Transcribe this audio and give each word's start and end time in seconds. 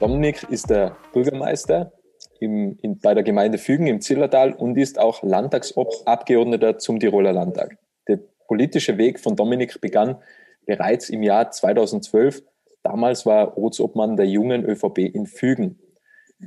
Dominik 0.00 0.44
ist 0.50 0.70
der 0.70 0.96
Bürgermeister 1.12 1.92
im, 2.40 2.76
in, 2.82 2.98
bei 2.98 3.14
der 3.14 3.22
Gemeinde 3.22 3.58
Fügen 3.58 3.86
im 3.86 4.00
Zillertal 4.00 4.52
und 4.52 4.76
ist 4.76 4.98
auch 4.98 5.22
Landtagsabgeordneter 5.22 6.78
zum 6.78 6.98
Tiroler 6.98 7.32
Landtag. 7.32 7.78
Der 8.08 8.18
politische 8.48 8.98
Weg 8.98 9.20
von 9.20 9.36
Dominik 9.36 9.80
begann 9.80 10.16
bereits 10.66 11.08
im 11.08 11.22
Jahr 11.22 11.50
2012. 11.50 12.42
Damals 12.82 13.24
war 13.24 13.38
er 13.38 13.58
Ortsobmann 13.58 14.16
der 14.16 14.26
jungen 14.26 14.64
ÖVP 14.64 14.98
in 14.98 15.26
Fügen. 15.26 15.78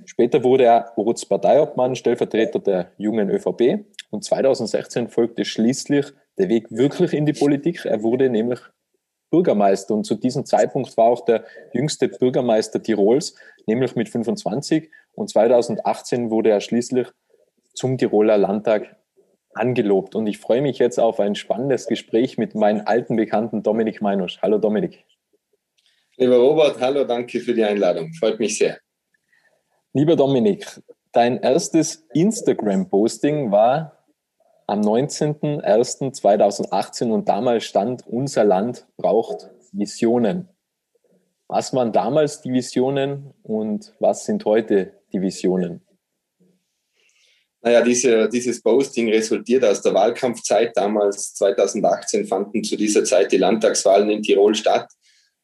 Später 0.05 0.43
wurde 0.43 0.65
er 0.65 0.91
Ortsparteiobmann, 0.97 1.95
Stellvertreter 1.95 2.59
der 2.59 2.91
jungen 2.97 3.29
ÖVP 3.29 3.85
und 4.11 4.23
2016 4.23 5.07
folgte 5.07 5.45
schließlich 5.45 6.07
der 6.37 6.49
Weg 6.49 6.67
wirklich 6.69 7.13
in 7.13 7.25
die 7.25 7.33
Politik. 7.33 7.85
Er 7.85 8.03
wurde 8.03 8.29
nämlich 8.29 8.59
Bürgermeister 9.29 9.93
und 9.93 10.05
zu 10.05 10.15
diesem 10.15 10.45
Zeitpunkt 10.45 10.95
war 10.97 11.05
auch 11.05 11.25
der 11.25 11.45
jüngste 11.73 12.07
Bürgermeister 12.07 12.81
Tirols, 12.81 13.35
nämlich 13.65 13.95
mit 13.95 14.09
25 14.09 14.89
und 15.13 15.29
2018 15.29 16.31
wurde 16.31 16.49
er 16.49 16.61
schließlich 16.61 17.07
zum 17.73 17.97
Tiroler 17.97 18.37
Landtag 18.37 18.95
angelobt 19.53 20.15
und 20.15 20.27
ich 20.27 20.37
freue 20.37 20.61
mich 20.61 20.79
jetzt 20.79 20.99
auf 20.99 21.19
ein 21.19 21.35
spannendes 21.35 21.87
Gespräch 21.87 22.37
mit 22.37 22.55
meinem 22.55 22.83
alten 22.85 23.15
Bekannten 23.15 23.63
Dominik 23.63 24.01
Meinosch. 24.01 24.39
Hallo 24.41 24.57
Dominik. 24.57 25.05
Lieber 26.15 26.37
Robert, 26.37 26.79
hallo, 26.79 27.03
danke 27.03 27.39
für 27.39 27.53
die 27.53 27.63
Einladung. 27.63 28.11
Freut 28.13 28.39
mich 28.39 28.57
sehr. 28.57 28.79
Lieber 29.93 30.15
Dominik, 30.15 30.65
dein 31.11 31.39
erstes 31.39 32.07
Instagram-Posting 32.13 33.51
war 33.51 33.96
am 34.67 34.81
19.01.2018 34.81 37.09
und 37.09 37.27
damals 37.29 37.63
stand, 37.63 38.05
unser 38.05 38.43
Land 38.43 38.85
braucht 38.97 39.49
Visionen. 39.71 40.49
Was 41.47 41.73
waren 41.73 41.93
damals 41.93 42.41
die 42.41 42.51
Visionen 42.51 43.33
und 43.43 43.95
was 43.99 44.25
sind 44.25 44.43
heute 44.43 44.91
die 45.13 45.21
Visionen? 45.21 45.85
Naja, 47.61 47.81
diese, 47.81 48.27
dieses 48.29 48.61
Posting 48.61 49.09
resultiert 49.09 49.63
aus 49.63 49.81
der 49.81 49.93
Wahlkampfzeit. 49.93 50.75
Damals, 50.75 51.33
2018, 51.35 52.27
fanden 52.27 52.61
zu 52.63 52.75
dieser 52.75 53.05
Zeit 53.05 53.31
die 53.31 53.37
Landtagswahlen 53.37 54.09
in 54.09 54.21
Tirol 54.21 54.53
statt. 54.53 54.89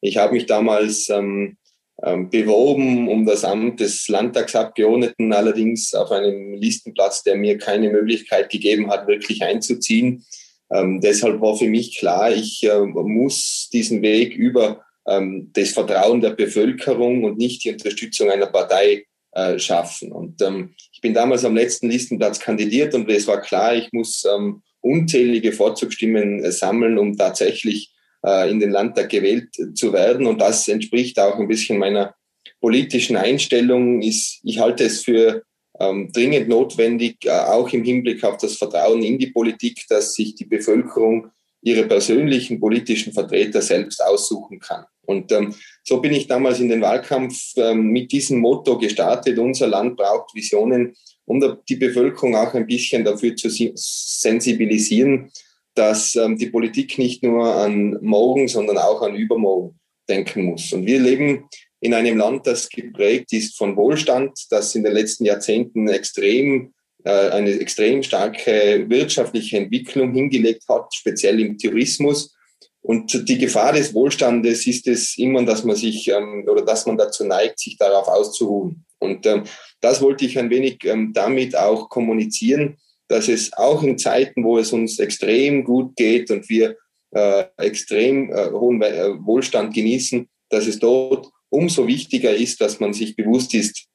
Ich 0.02 0.18
habe 0.18 0.34
mich 0.34 0.46
damals 0.46 1.08
ähm, 1.10 1.58
beworben 1.98 3.08
um 3.08 3.26
das 3.26 3.46
Amt 3.46 3.80
des 3.80 4.08
Landtagsabgeordneten, 4.08 5.32
allerdings 5.32 5.94
auf 5.94 6.12
einem 6.12 6.56
Listenplatz, 6.56 7.24
der 7.24 7.36
mir 7.36 7.58
keine 7.58 7.92
Möglichkeit 7.92 8.50
gegeben 8.50 8.90
hat, 8.90 9.08
wirklich 9.08 9.44
einzuziehen. 9.44 10.26
Ähm, 10.74 11.02
deshalb 11.02 11.40
war 11.40 11.56
für 11.56 11.68
mich 11.68 11.98
klar, 11.98 12.32
ich 12.32 12.64
äh, 12.64 12.80
muss 12.80 13.70
diesen 13.72 14.02
Weg 14.02 14.36
über 14.36 14.84
ähm, 15.08 15.52
das 15.54 15.72
Vertrauen 15.72 16.22
der 16.22 16.32
Bevölkerung 16.32 17.24
und 17.24 17.38
nicht 17.38 17.64
die 17.64 17.72
Unterstützung 17.72 18.32
einer 18.32 18.48
Partei 18.48 19.06
äh, 19.34 19.60
schaffen. 19.60 20.12
Und 20.12 20.42
ähm, 20.42 20.74
ich 20.92 21.02
bin 21.02 21.14
damals 21.14 21.46
am 21.46 21.56
letzten 21.56 21.90
Listenplatz 21.90 22.40
kandidiert 22.40 22.96
und 22.96 23.10
es 23.10 23.28
war 23.28 23.42
klar, 23.42 23.76
ich 23.76 23.92
muss 23.92 24.26
ähm, 24.26 24.64
unzählige 24.82 25.52
Vorzugsstimmen 25.52 26.44
äh, 26.44 26.52
sammeln, 26.52 26.98
um 26.98 27.16
tatsächlich 27.16 27.93
äh, 28.26 28.50
in 28.50 28.60
den 28.60 28.72
Landtag 28.72 29.10
gewählt 29.10 29.50
zu 29.76 29.94
werden. 29.94 30.26
Und 30.26 30.40
das 30.40 30.68
entspricht 30.68 31.20
auch 31.20 31.38
ein 31.40 31.48
bisschen 31.48 31.78
meiner 31.78 32.16
politischen 32.60 33.18
Einstellung. 33.18 34.02
Ist, 34.02 34.40
ich 34.44 34.60
halte 34.60 34.86
es 34.86 35.04
für 35.04 35.44
ähm, 35.80 36.12
dringend 36.12 36.50
notwendig, 36.50 37.18
äh, 37.26 37.32
auch 37.32 37.72
im 37.74 37.84
Hinblick 37.84 38.24
auf 38.24 38.38
das 38.38 38.56
Vertrauen 38.56 39.04
in 39.04 39.18
die 39.18 39.32
Politik, 39.32 39.86
dass 39.90 40.14
sich 40.14 40.36
die 40.36 40.46
Bevölkerung 40.46 41.30
ihre 41.62 41.84
persönlichen 41.84 42.60
politischen 42.60 43.14
Vertreter 43.14 43.62
selbst 43.62 44.04
aussuchen 44.04 44.60
kann. 44.60 44.86
Und 45.06 45.32
ähm, 45.32 45.54
so 45.84 46.00
bin 46.00 46.14
ich 46.14 46.28
damals 46.28 46.60
in 46.60 46.70
den 46.70 46.82
Wahlkampf 46.82 47.54
ähm, 47.58 47.88
mit 47.88 48.12
diesem 48.12 48.40
Motto 48.40 48.78
gestartet, 48.78 49.38
unser 49.38 49.68
Land 49.68 49.98
braucht 49.98 50.34
Visionen, 50.36 50.96
um 51.26 51.58
die 51.68 51.76
Bevölkerung 51.76 52.36
auch 52.36 52.54
ein 52.54 52.68
bisschen 52.68 53.04
dafür 53.04 53.36
zu 53.36 53.50
sensibilisieren, 53.50 55.32
dass 55.76 56.16
ähm, 56.16 56.38
die 56.38 56.50
Politik 56.50 56.98
nicht 56.98 57.24
nur 57.24 57.56
an 57.56 57.98
morgen, 58.02 58.48
sondern 58.48 58.78
auch 58.78 59.02
an 59.02 59.16
übermorgen 59.16 59.80
denken 60.08 60.44
muss. 60.44 60.74
Und 60.74 60.86
wir 60.86 61.00
leben 61.00 61.48
in 61.80 61.94
einem 61.94 62.18
Land, 62.18 62.48
das 62.48 62.70
geprägt 62.70 63.34
ist 63.34 63.58
von 63.58 63.76
Wohlstand, 63.76 64.32
das 64.50 64.76
in 64.76 64.84
den 64.84 64.94
letzten 64.94 65.26
Jahrzehnten 65.26 65.88
extrem 65.90 66.74
äh, 67.04 67.30
eine 67.30 67.52
extrem 67.60 68.02
starke 68.02 68.86
wirtschaftliche 68.88 69.58
Entwicklung 69.58 70.14
hingelegt 70.14 70.64
hat, 70.70 70.94
speziell 70.94 71.40
im 71.40 71.58
Tourismus. 71.58 72.34
Und 72.82 73.28
die 73.28 73.38
Gefahr 73.38 73.74
des 73.74 73.94
Wohlstandes 73.94 74.68
ist 74.68 74.88
es 74.88 75.18
immer, 75.18 75.44
dass 75.44 75.64
man 75.64 75.76
sich 75.76 76.08
ähm, 76.10 76.46
oder 76.50 76.64
dass 76.64 76.86
man 76.86 76.98
dazu 76.98 77.26
neigt, 77.26 77.60
sich 77.60 77.78
darauf 77.78 78.08
auszuruhen. 78.08 78.86
Und 79.00 79.26
ähm, 79.26 79.44
das 79.82 80.02
wollte 80.02 80.26
ich 80.26 80.40
ein 80.40 80.50
wenig 80.50 80.84
ähm, 80.86 81.12
damit 81.14 81.58
auch 81.58 81.90
kommunizieren, 81.90 82.78
dass 83.14 83.28
es 83.28 83.54
auch 83.54 83.84
in 83.84 84.00
Zeiten, 84.00 84.44
wo 84.44 84.58
es 84.58 84.74
uns 84.74 84.98
extrem 84.98 85.64
gut 85.64 85.96
geht 85.96 86.32
und 86.32 86.50
wir 86.50 86.78
äh, 87.12 87.44
extrem 87.58 88.34
äh, 88.34 88.50
hohen 88.50 88.82
äh, 88.82 89.10
Wohlstand 89.24 89.72
genießen, 89.72 90.28
dass 90.50 90.66
es 90.66 90.80
dort 90.80 91.30
umso 91.50 91.86
wichtiger 91.86 92.34
ist, 92.36 92.60
dass 92.60 92.80
man 92.80 92.92
sich 92.92 93.16
bewusst 93.16 93.54
ist, 93.54 93.86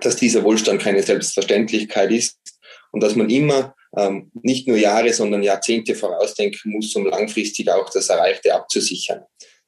dass 0.00 0.16
dieser 0.16 0.42
Wohlstand 0.42 0.80
keine 0.80 1.02
Selbstverständlichkeit 1.02 2.10
ist 2.12 2.38
und 2.92 3.02
dass 3.02 3.14
man 3.14 3.28
immer 3.28 3.74
ähm, 3.94 4.30
nicht 4.42 4.66
nur 4.66 4.78
Jahre, 4.78 5.12
sondern 5.12 5.42
Jahrzehnte 5.42 5.94
vorausdenken 5.94 6.72
muss, 6.72 6.96
um 6.96 7.04
langfristig 7.04 7.70
auch 7.70 7.90
das 7.90 8.08
Erreichte 8.08 8.54
abzusichern. 8.54 9.20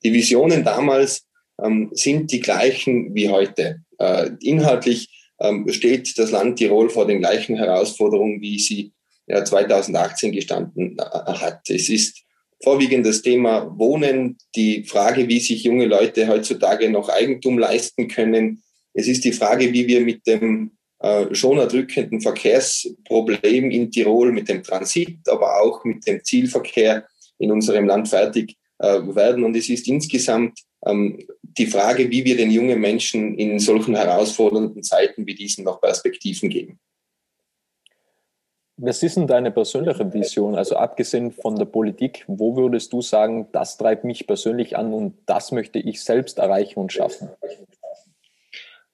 Die 0.02 0.14
Visionen 0.14 0.64
damals 0.64 1.26
ähm, 1.62 1.90
sind 1.92 2.32
die 2.32 2.40
gleichen 2.40 3.14
wie 3.14 3.28
heute. 3.28 3.82
Äh, 3.98 4.30
inhaltlich 4.40 5.10
ähm, 5.40 5.70
steht 5.70 6.18
das 6.18 6.30
Land 6.30 6.56
Tirol 6.56 6.88
vor 6.88 7.06
den 7.06 7.20
gleichen 7.20 7.56
Herausforderungen, 7.56 8.40
wie 8.40 8.58
sie 8.58 8.93
ja, 9.26 9.44
2018 9.44 10.32
gestanden 10.32 10.96
hat. 11.00 11.68
Es 11.68 11.88
ist 11.88 12.22
vorwiegend 12.62 13.06
das 13.06 13.22
Thema 13.22 13.78
Wohnen, 13.78 14.38
die 14.54 14.84
Frage, 14.84 15.28
wie 15.28 15.40
sich 15.40 15.64
junge 15.64 15.86
Leute 15.86 16.28
heutzutage 16.28 16.90
noch 16.90 17.08
Eigentum 17.08 17.58
leisten 17.58 18.08
können. 18.08 18.62
Es 18.92 19.08
ist 19.08 19.24
die 19.24 19.32
Frage, 19.32 19.72
wie 19.72 19.86
wir 19.86 20.00
mit 20.00 20.26
dem 20.26 20.72
äh, 21.00 21.34
schon 21.34 21.58
erdrückenden 21.58 22.20
Verkehrsproblem 22.20 23.70
in 23.70 23.90
Tirol, 23.90 24.32
mit 24.32 24.48
dem 24.48 24.62
Transit, 24.62 25.18
aber 25.28 25.60
auch 25.60 25.84
mit 25.84 26.06
dem 26.06 26.24
Zielverkehr 26.24 27.06
in 27.38 27.50
unserem 27.50 27.86
Land 27.86 28.08
fertig 28.08 28.56
äh, 28.78 29.00
werden. 29.14 29.44
Und 29.44 29.56
es 29.56 29.68
ist 29.68 29.86
insgesamt 29.88 30.60
ähm, 30.86 31.18
die 31.42 31.66
Frage, 31.66 32.10
wie 32.10 32.24
wir 32.24 32.36
den 32.36 32.50
jungen 32.50 32.80
Menschen 32.80 33.36
in 33.36 33.58
solchen 33.58 33.94
herausfordernden 33.94 34.82
Zeiten 34.82 35.26
wie 35.26 35.34
diesen 35.34 35.64
noch 35.64 35.80
Perspektiven 35.80 36.48
geben. 36.48 36.78
Was 38.76 39.02
ist 39.04 39.16
denn 39.16 39.28
deine 39.28 39.52
persönliche 39.52 40.12
Vision? 40.12 40.56
Also 40.56 40.76
abgesehen 40.76 41.30
von 41.30 41.56
der 41.56 41.66
Politik, 41.66 42.24
wo 42.26 42.56
würdest 42.56 42.92
du 42.92 43.02
sagen, 43.02 43.48
das 43.52 43.76
treibt 43.76 44.04
mich 44.04 44.26
persönlich 44.26 44.76
an 44.76 44.92
und 44.92 45.14
das 45.26 45.52
möchte 45.52 45.78
ich 45.78 46.02
selbst 46.02 46.38
erreichen 46.38 46.80
und 46.80 46.92
schaffen? 46.92 47.28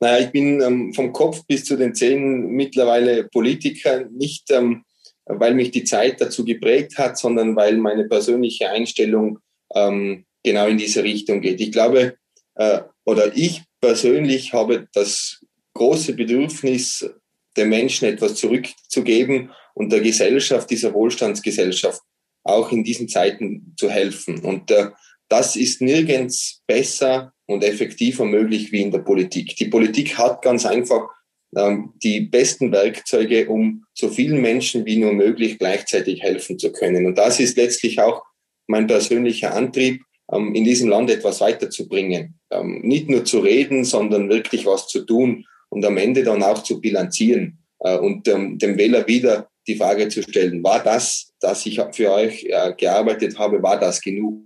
Naja, 0.00 0.24
ich 0.24 0.32
bin 0.32 0.60
ähm, 0.60 0.92
vom 0.92 1.12
Kopf 1.12 1.46
bis 1.46 1.64
zu 1.64 1.76
den 1.76 1.94
Zähnen 1.94 2.50
mittlerweile 2.50 3.24
Politiker, 3.24 4.04
nicht 4.10 4.50
ähm, 4.50 4.84
weil 5.24 5.54
mich 5.54 5.70
die 5.70 5.84
Zeit 5.84 6.20
dazu 6.20 6.44
geprägt 6.44 6.98
hat, 6.98 7.16
sondern 7.16 7.56
weil 7.56 7.76
meine 7.76 8.04
persönliche 8.04 8.68
Einstellung 8.68 9.38
ähm, 9.74 10.24
genau 10.42 10.66
in 10.66 10.78
diese 10.78 11.02
Richtung 11.02 11.40
geht. 11.40 11.60
Ich 11.60 11.72
glaube, 11.72 12.16
äh, 12.56 12.80
oder 13.04 13.34
ich 13.34 13.62
persönlich 13.80 14.52
habe 14.52 14.88
das 14.92 15.40
große 15.74 16.14
Bedürfnis, 16.14 17.08
den 17.56 17.68
Menschen 17.68 18.08
etwas 18.08 18.36
zurückzugeben 18.36 19.50
und 19.80 19.90
der 19.90 20.00
Gesellschaft, 20.00 20.68
dieser 20.68 20.92
Wohlstandsgesellschaft, 20.92 22.02
auch 22.44 22.70
in 22.70 22.84
diesen 22.84 23.08
Zeiten 23.08 23.72
zu 23.78 23.88
helfen. 23.88 24.40
Und 24.40 24.70
äh, 24.70 24.90
das 25.30 25.56
ist 25.56 25.80
nirgends 25.80 26.60
besser 26.66 27.32
und 27.46 27.64
effektiver 27.64 28.26
möglich 28.26 28.72
wie 28.72 28.82
in 28.82 28.90
der 28.90 28.98
Politik. 28.98 29.56
Die 29.56 29.68
Politik 29.68 30.18
hat 30.18 30.42
ganz 30.42 30.66
einfach 30.66 31.08
ähm, 31.56 31.94
die 32.02 32.20
besten 32.20 32.72
Werkzeuge, 32.72 33.48
um 33.48 33.86
so 33.94 34.10
vielen 34.10 34.42
Menschen 34.42 34.84
wie 34.84 34.98
nur 34.98 35.14
möglich 35.14 35.58
gleichzeitig 35.58 36.22
helfen 36.22 36.58
zu 36.58 36.72
können. 36.72 37.06
Und 37.06 37.16
das 37.16 37.40
ist 37.40 37.56
letztlich 37.56 38.02
auch 38.02 38.22
mein 38.66 38.86
persönlicher 38.86 39.54
Antrieb, 39.54 40.02
ähm, 40.30 40.54
in 40.54 40.64
diesem 40.64 40.90
Land 40.90 41.08
etwas 41.08 41.40
weiterzubringen. 41.40 42.38
Ähm, 42.50 42.82
nicht 42.82 43.08
nur 43.08 43.24
zu 43.24 43.38
reden, 43.38 43.84
sondern 43.84 44.28
wirklich 44.28 44.66
was 44.66 44.88
zu 44.88 45.06
tun 45.06 45.46
und 45.70 45.86
am 45.86 45.96
Ende 45.96 46.22
dann 46.22 46.42
auch 46.42 46.62
zu 46.62 46.82
bilanzieren 46.82 47.64
äh, 47.78 47.96
und 47.96 48.26
dem 48.26 48.76
Wähler 48.76 49.06
wieder 49.06 49.49
die 49.66 49.76
Frage 49.76 50.08
zu 50.08 50.22
stellen, 50.22 50.62
war 50.62 50.82
das, 50.82 51.32
dass 51.40 51.66
ich 51.66 51.80
für 51.92 52.12
euch 52.12 52.44
äh, 52.44 52.72
gearbeitet 52.76 53.38
habe, 53.38 53.62
war 53.62 53.78
das 53.78 54.00
genug? 54.00 54.42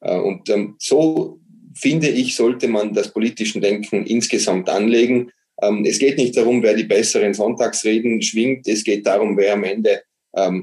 Äh, 0.00 0.16
und 0.16 0.50
so 0.78 1.40
finde 1.74 2.08
ich, 2.08 2.36
sollte 2.36 2.68
man 2.68 2.92
das 2.94 3.12
politische 3.12 3.60
Denken 3.60 4.06
insgesamt 4.06 4.68
anlegen. 4.68 5.30
Es 5.84 5.98
geht 5.98 6.18
nicht 6.18 6.36
darum, 6.36 6.62
wer 6.62 6.74
die 6.74 6.84
besseren 6.84 7.32
Sonntagsreden 7.32 8.20
schwingt. 8.22 8.66
Es 8.68 8.84
geht 8.84 9.06
darum, 9.06 9.36
wer 9.36 9.54
am 9.54 9.64
Ende 9.64 10.02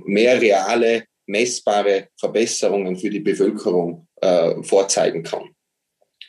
mehr 0.06 0.42
reale, 0.42 1.04
messbare 1.28 2.10
Verbesserungen 2.18 2.96
für 2.98 3.10
die 3.10 3.20
Bevölkerung 3.20 4.08
äh, 4.22 4.62
vorzeigen 4.64 5.24
kann. 5.24 5.50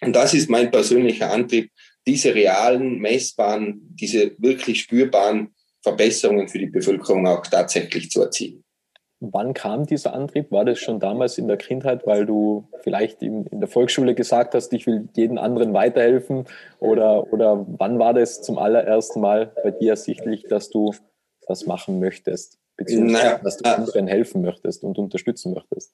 Und 0.01 0.15
das 0.17 0.35
ist 0.35 0.51
mein 0.51 0.71
persönlicher 0.71 1.31
Antrieb, 1.31 1.71
diese 2.07 2.35
realen, 2.35 2.99
messbaren, 2.99 3.81
diese 3.95 4.35
wirklich 4.39 4.81
spürbaren 4.81 5.55
Verbesserungen 5.82 6.49
für 6.49 6.58
die 6.58 6.67
Bevölkerung 6.67 7.26
auch 7.26 7.46
tatsächlich 7.46 8.11
zu 8.11 8.23
erzielen. 8.23 8.62
Wann 9.20 9.55
kam 9.55 9.87
dieser 9.87 10.14
Antrieb? 10.14 10.50
War 10.50 10.64
das 10.64 10.81
schon 10.81 10.99
damals 10.99 11.38
in 11.38 11.46
der 11.46 11.56
Kindheit, 11.56 12.06
weil 12.06 12.26
du 12.26 12.69
vielleicht 12.82 13.23
in, 13.23 13.46
der 13.52 13.69
Volksschule 13.69 14.17
gesagt 14.17 14.55
hast, 14.55 14.73
ich 14.73 14.87
will 14.88 15.08
jeden 15.14 15.38
anderen 15.38 15.73
weiterhelfen? 15.75 16.46
Oder, 16.81 17.32
oder 17.32 17.64
wann 17.79 18.00
war 18.00 18.14
das 18.14 18.43
zum 18.43 18.58
allerersten 18.58 19.20
Mal 19.20 19.52
bei 19.62 19.70
dir 19.70 19.90
ersichtlich, 19.90 20.44
dass 20.49 20.70
du 20.70 20.93
das 21.46 21.67
machen 21.67 22.00
möchtest? 22.00 22.58
Beziehungsweise, 22.76 23.25
naja, 23.25 23.40
dass 23.44 23.58
du 23.58 23.64
anderen 23.70 24.08
helfen 24.08 24.43
möchtest 24.43 24.82
und 24.82 24.99
unterstützen 24.99 25.52
möchtest? 25.52 25.93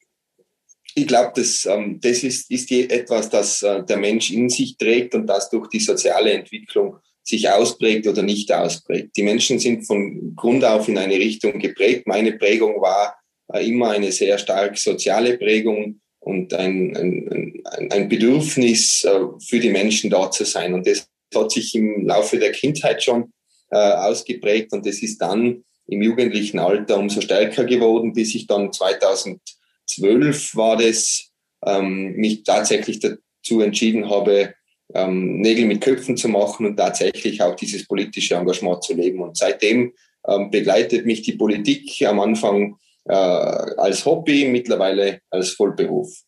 ich 0.98 1.06
glaube, 1.06 1.32
das, 1.36 1.64
ähm, 1.66 2.00
das 2.00 2.22
ist, 2.24 2.50
ist 2.50 2.70
etwas, 2.72 3.28
das 3.28 3.62
äh, 3.62 3.84
der 3.84 3.98
Mensch 3.98 4.32
in 4.32 4.48
sich 4.48 4.76
trägt 4.76 5.14
und 5.14 5.26
das 5.26 5.48
durch 5.50 5.68
die 5.68 5.80
soziale 5.80 6.32
Entwicklung 6.32 6.98
sich 7.28 7.48
ausprägt 7.50 8.06
oder 8.06 8.22
nicht 8.22 8.50
ausprägt. 8.52 9.16
Die 9.16 9.22
Menschen 9.22 9.58
sind 9.58 9.86
von 9.86 10.34
Grund 10.34 10.64
auf 10.64 10.88
in 10.88 10.96
eine 10.96 11.16
Richtung 11.16 11.58
geprägt. 11.58 12.06
Meine 12.06 12.32
Prägung 12.32 12.80
war 12.80 13.18
immer 13.60 13.90
eine 13.90 14.12
sehr 14.12 14.38
stark 14.38 14.78
soziale 14.78 15.36
Prägung 15.36 16.00
und 16.20 16.54
ein, 16.54 16.96
ein, 16.96 17.62
ein 17.90 18.08
Bedürfnis 18.08 19.04
äh, 19.04 19.20
für 19.46 19.60
die 19.60 19.70
Menschen 19.70 20.10
da 20.10 20.30
zu 20.30 20.44
sein. 20.44 20.72
Und 20.72 20.86
das 20.86 21.06
hat 21.34 21.50
sich 21.50 21.74
im 21.74 22.06
Laufe 22.06 22.38
der 22.38 22.52
Kindheit 22.52 23.02
schon 23.02 23.32
äh, 23.70 23.76
ausgeprägt 23.76 24.72
und 24.72 24.86
das 24.86 25.02
ist 25.02 25.18
dann 25.18 25.64
im 25.86 26.02
jugendlichen 26.02 26.58
Alter 26.58 26.98
umso 26.98 27.20
stärker 27.20 27.64
geworden, 27.64 28.12
bis 28.14 28.34
ich 28.34 28.46
dann 28.46 28.72
2000 28.72 29.40
zwölf 29.86 30.54
war 30.54 30.76
das, 30.76 31.30
ähm, 31.64 32.12
mich 32.12 32.44
tatsächlich 32.44 33.00
dazu 33.00 33.60
entschieden 33.60 34.08
habe, 34.08 34.54
ähm, 34.94 35.40
Nägel 35.40 35.66
mit 35.66 35.80
Köpfen 35.80 36.16
zu 36.16 36.28
machen 36.28 36.66
und 36.66 36.76
tatsächlich 36.76 37.42
auch 37.42 37.54
dieses 37.54 37.86
politische 37.86 38.34
Engagement 38.34 38.82
zu 38.82 38.94
leben. 38.94 39.20
Und 39.20 39.36
seitdem 39.36 39.92
ähm, 40.26 40.50
begleitet 40.50 41.06
mich 41.06 41.22
die 41.22 41.32
Politik 41.32 42.06
am 42.06 42.20
Anfang 42.20 42.76
äh, 43.04 43.12
als 43.12 44.04
Hobby, 44.04 44.48
mittlerweile 44.48 45.20
als 45.30 45.50
Vollberuf. 45.50 46.22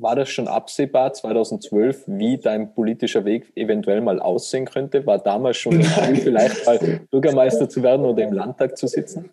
War 0.00 0.14
das 0.14 0.28
schon 0.28 0.46
absehbar 0.46 1.12
2012, 1.12 2.04
wie 2.06 2.38
dein 2.38 2.72
politischer 2.72 3.24
Weg 3.24 3.50
eventuell 3.56 4.00
mal 4.00 4.20
aussehen 4.20 4.64
könnte? 4.64 5.04
War 5.06 5.18
damals 5.18 5.56
schon 5.56 5.82
vielleicht 6.14 6.66
mal 6.66 7.00
Bürgermeister 7.10 7.68
zu 7.68 7.82
werden 7.82 8.06
oder 8.06 8.22
im 8.22 8.32
Landtag 8.32 8.78
zu 8.78 8.86
sitzen? 8.86 9.30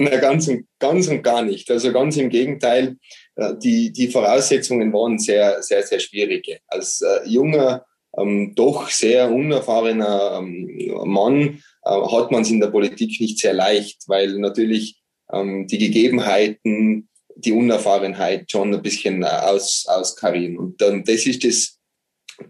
Na, 0.00 0.16
ganz 0.16 0.46
und, 0.46 0.66
ganz 0.78 1.08
und 1.08 1.24
gar 1.24 1.42
nicht. 1.42 1.68
Also 1.72 1.92
ganz 1.92 2.16
im 2.16 2.30
Gegenteil, 2.30 2.96
äh, 3.34 3.54
die, 3.60 3.92
die 3.92 4.06
Voraussetzungen 4.06 4.92
waren 4.92 5.18
sehr, 5.18 5.60
sehr, 5.60 5.82
sehr 5.82 5.98
schwierige. 5.98 6.60
Als 6.68 7.00
äh, 7.00 7.28
junger, 7.28 7.84
ähm, 8.16 8.54
doch 8.54 8.88
sehr 8.90 9.28
unerfahrener 9.28 10.38
ähm, 10.38 10.68
Mann 11.04 11.62
äh, 11.84 11.90
hat 11.90 12.30
man 12.30 12.42
es 12.42 12.50
in 12.50 12.60
der 12.60 12.68
Politik 12.68 13.20
nicht 13.20 13.40
sehr 13.40 13.54
leicht, 13.54 14.04
weil 14.06 14.38
natürlich 14.38 15.00
ähm, 15.32 15.66
die 15.66 15.78
Gegebenheiten, 15.78 17.08
die 17.34 17.52
Unerfahrenheit 17.52 18.48
schon 18.48 18.72
ein 18.72 18.82
bisschen 18.82 19.24
äh, 19.24 19.26
aus, 19.26 19.84
auskarieren. 19.88 20.58
Und 20.58 20.80
ähm, 20.80 21.02
das 21.04 21.26
ist 21.26 21.42
das, 21.42 21.76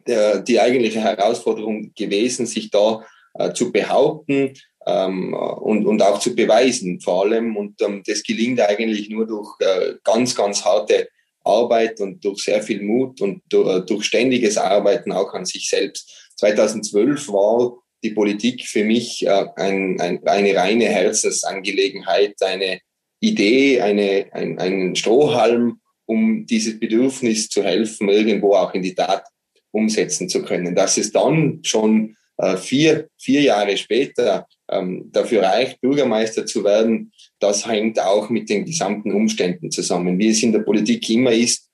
der, 0.06 0.40
die 0.40 0.60
eigentliche 0.60 1.00
Herausforderung 1.00 1.92
gewesen, 1.94 2.44
sich 2.44 2.70
da 2.70 3.06
äh, 3.38 3.54
zu 3.54 3.72
behaupten, 3.72 4.52
ähm, 4.88 5.34
und, 5.34 5.86
und 5.86 6.02
auch 6.02 6.18
zu 6.18 6.34
beweisen 6.34 7.00
vor 7.00 7.24
allem. 7.24 7.56
Und 7.56 7.80
ähm, 7.82 8.02
das 8.06 8.22
gelingt 8.22 8.60
eigentlich 8.60 9.10
nur 9.10 9.26
durch 9.26 9.54
äh, 9.60 9.94
ganz, 10.02 10.34
ganz 10.34 10.64
harte 10.64 11.08
Arbeit 11.44 12.00
und 12.00 12.24
durch 12.24 12.42
sehr 12.42 12.62
viel 12.62 12.82
Mut 12.82 13.20
und 13.20 13.42
durch, 13.48 13.76
äh, 13.76 13.86
durch 13.86 14.04
ständiges 14.04 14.56
Arbeiten 14.56 15.12
auch 15.12 15.34
an 15.34 15.44
sich 15.44 15.68
selbst. 15.68 16.30
2012 16.36 17.28
war 17.28 17.78
die 18.02 18.10
Politik 18.10 18.64
für 18.64 18.84
mich 18.84 19.26
äh, 19.26 19.46
ein, 19.56 20.00
ein, 20.00 20.26
eine 20.26 20.54
reine 20.54 20.86
Herzensangelegenheit, 20.86 22.34
eine 22.40 22.80
Idee, 23.20 23.80
eine, 23.80 24.26
ein, 24.32 24.58
ein 24.58 24.96
Strohhalm, 24.96 25.80
um 26.06 26.46
dieses 26.46 26.78
Bedürfnis 26.78 27.48
zu 27.48 27.62
helfen, 27.62 28.08
irgendwo 28.08 28.54
auch 28.54 28.72
in 28.72 28.82
die 28.82 28.94
Tat 28.94 29.24
umsetzen 29.70 30.28
zu 30.28 30.42
können. 30.42 30.74
Dass 30.74 30.96
es 30.96 31.12
dann 31.12 31.60
schon 31.62 32.16
vier, 32.56 33.08
vier 33.18 33.42
Jahre 33.42 33.76
später 33.76 34.46
ähm, 34.70 35.10
dafür 35.12 35.42
reicht, 35.42 35.80
Bürgermeister 35.80 36.46
zu 36.46 36.62
werden, 36.62 37.12
das 37.40 37.66
hängt 37.66 38.00
auch 38.00 38.30
mit 38.30 38.48
den 38.48 38.64
gesamten 38.64 39.12
Umständen 39.12 39.70
zusammen. 39.70 40.18
Wie 40.18 40.28
es 40.28 40.42
in 40.42 40.52
der 40.52 40.60
Politik 40.60 41.08
immer 41.10 41.32
ist, 41.32 41.68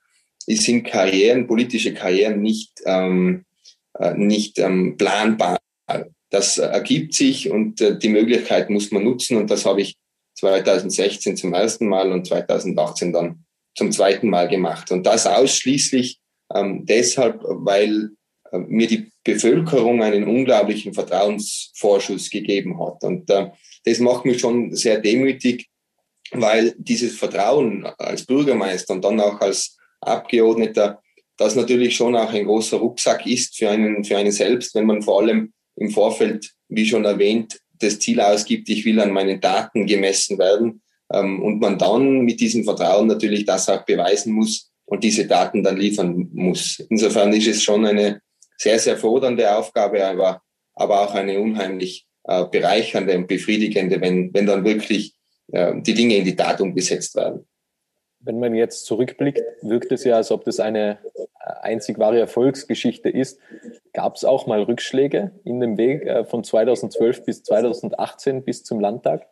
sind 0.47 0.85
Karrieren, 0.85 1.47
politische 1.47 1.95
Karrieren 1.95 2.41
nicht, 2.43 2.73
ähm, 2.85 3.45
äh, 3.99 4.15
nicht 4.15 4.59
ähm, 4.59 4.97
planbar. 4.97 5.59
Das 6.31 6.59
ergibt 6.59 7.15
sich 7.15 7.51
und 7.51 7.81
äh, 7.81 7.99
die 7.99 8.09
Möglichkeit 8.09 8.71
muss 8.71 8.91
man 8.91 9.05
nutzen 9.05 9.37
und 9.37 9.51
das 9.51 9.65
habe 9.65 9.83
ich 9.83 9.97
2016 10.35 11.37
zum 11.37 11.55
ersten 11.55 11.87
Mal 11.87 12.11
und 12.13 12.27
2018 12.27 13.13
dann 13.13 13.45
zum 13.77 13.93
zweiten 13.93 14.29
Mal 14.29 14.49
gemacht. 14.49 14.91
Und 14.91 15.05
das 15.07 15.27
ausschließlich 15.27 16.19
ähm, 16.55 16.85
deshalb, 16.85 17.41
weil 17.43 18.11
äh, 18.11 18.24
mir 18.53 18.87
die 18.87 19.11
Bevölkerung 19.25 20.03
einen 20.03 20.25
unglaublichen 20.25 20.95
Vertrauensvorschuss 20.95 22.31
gegeben 22.31 22.81
hat. 22.81 23.03
Und 23.03 23.31
äh, 23.31 23.51
das 23.85 23.99
macht 23.99 24.25
mich 24.25 24.41
schon 24.41 24.75
sehr 24.75 25.01
demütig, 25.01 25.69
weil 26.31 26.75
dieses 26.79 27.17
Vertrauen 27.17 27.87
als 27.99 28.25
Bürgermeister 28.27 28.95
und 28.95 29.05
dann 29.05 29.21
auch 29.21 29.41
als 29.41 29.77
Abgeordneter, 30.01 31.01
das 31.37 31.57
natürlich 31.57 31.97
schon 31.97 32.17
auch 32.17 32.33
ein 32.33 32.45
großer 32.45 32.77
Rucksack 32.77 33.27
ist 33.27 33.57
für 33.57 33.71
einen, 33.71 34.05
für 34.05 34.17
einen 34.17 34.33
selbst, 34.33 34.75
wenn 34.75 34.87
man 34.87 35.03
vor 35.03 35.23
allem 35.23 35.53
im 35.77 35.91
Vorfeld, 35.91 36.53
wie 36.69 36.87
schon 36.87 37.05
erwähnt, 37.05 37.59
das 37.79 37.99
Ziel 37.99 38.21
ausgibt, 38.21 38.69
ich 38.69 38.85
will 38.85 39.01
an 39.01 39.11
meinen 39.11 39.41
Daten 39.41 39.87
gemessen 39.87 40.39
werden 40.39 40.83
ähm, 41.13 41.43
und 41.43 41.61
man 41.61 41.79
dann 41.79 42.21
mit 42.21 42.41
diesem 42.41 42.65
Vertrauen 42.65 43.09
natürlich 43.09 43.45
das 43.45 43.69
auch 43.69 43.85
beweisen 43.85 44.33
muss 44.33 44.71
und 44.85 45.03
diese 45.03 45.27
Daten 45.27 45.63
dann 45.63 45.77
liefern 45.77 46.29
muss. 46.33 46.81
Insofern 46.89 47.33
ist 47.33 47.49
es 47.49 47.63
schon 47.63 47.85
eine 47.85 48.21
sehr, 48.57 48.79
sehr 48.79 48.97
fordernde 48.97 49.57
Aufgabe, 49.57 50.05
aber, 50.05 50.43
aber 50.75 51.03
auch 51.03 51.15
eine 51.15 51.39
unheimlich 51.41 52.07
äh, 52.25 52.45
bereichernde 52.45 53.17
und 53.17 53.27
befriedigende, 53.27 54.01
wenn, 54.01 54.33
wenn 54.33 54.47
dann 54.47 54.65
wirklich 54.65 55.15
äh, 55.53 55.75
die 55.81 55.95
Dinge 55.95 56.17
in 56.17 56.25
die 56.25 56.37
Tat 56.37 56.61
umgesetzt 56.61 57.15
werden. 57.17 57.47
Wenn 58.21 58.41
man 58.41 58.55
jetzt 58.55 58.87
zurückblickt, 58.87 59.43
wirkt 59.61 59.93
es 59.93 60.05
ja, 60.05 60.17
als 60.17 60.31
ob 60.31 60.45
das 60.45 60.59
eine 60.59 60.99
äh, 61.15 61.27
einzig 61.61 61.99
wahre 61.99 62.19
Erfolgsgeschichte 62.19 63.11
ist. 63.11 63.39
Gab 63.93 64.17
es 64.17 64.25
auch 64.25 64.47
mal 64.47 64.63
Rückschläge 64.63 65.33
in 65.45 65.61
dem 65.61 65.77
Weg 65.77 66.03
äh, 66.03 66.25
von 66.25 66.43
2012 66.43 67.25
bis 67.25 67.43
2018 67.43 68.45
bis 68.45 68.65
zum 68.65 68.81
Landtag? 68.81 69.29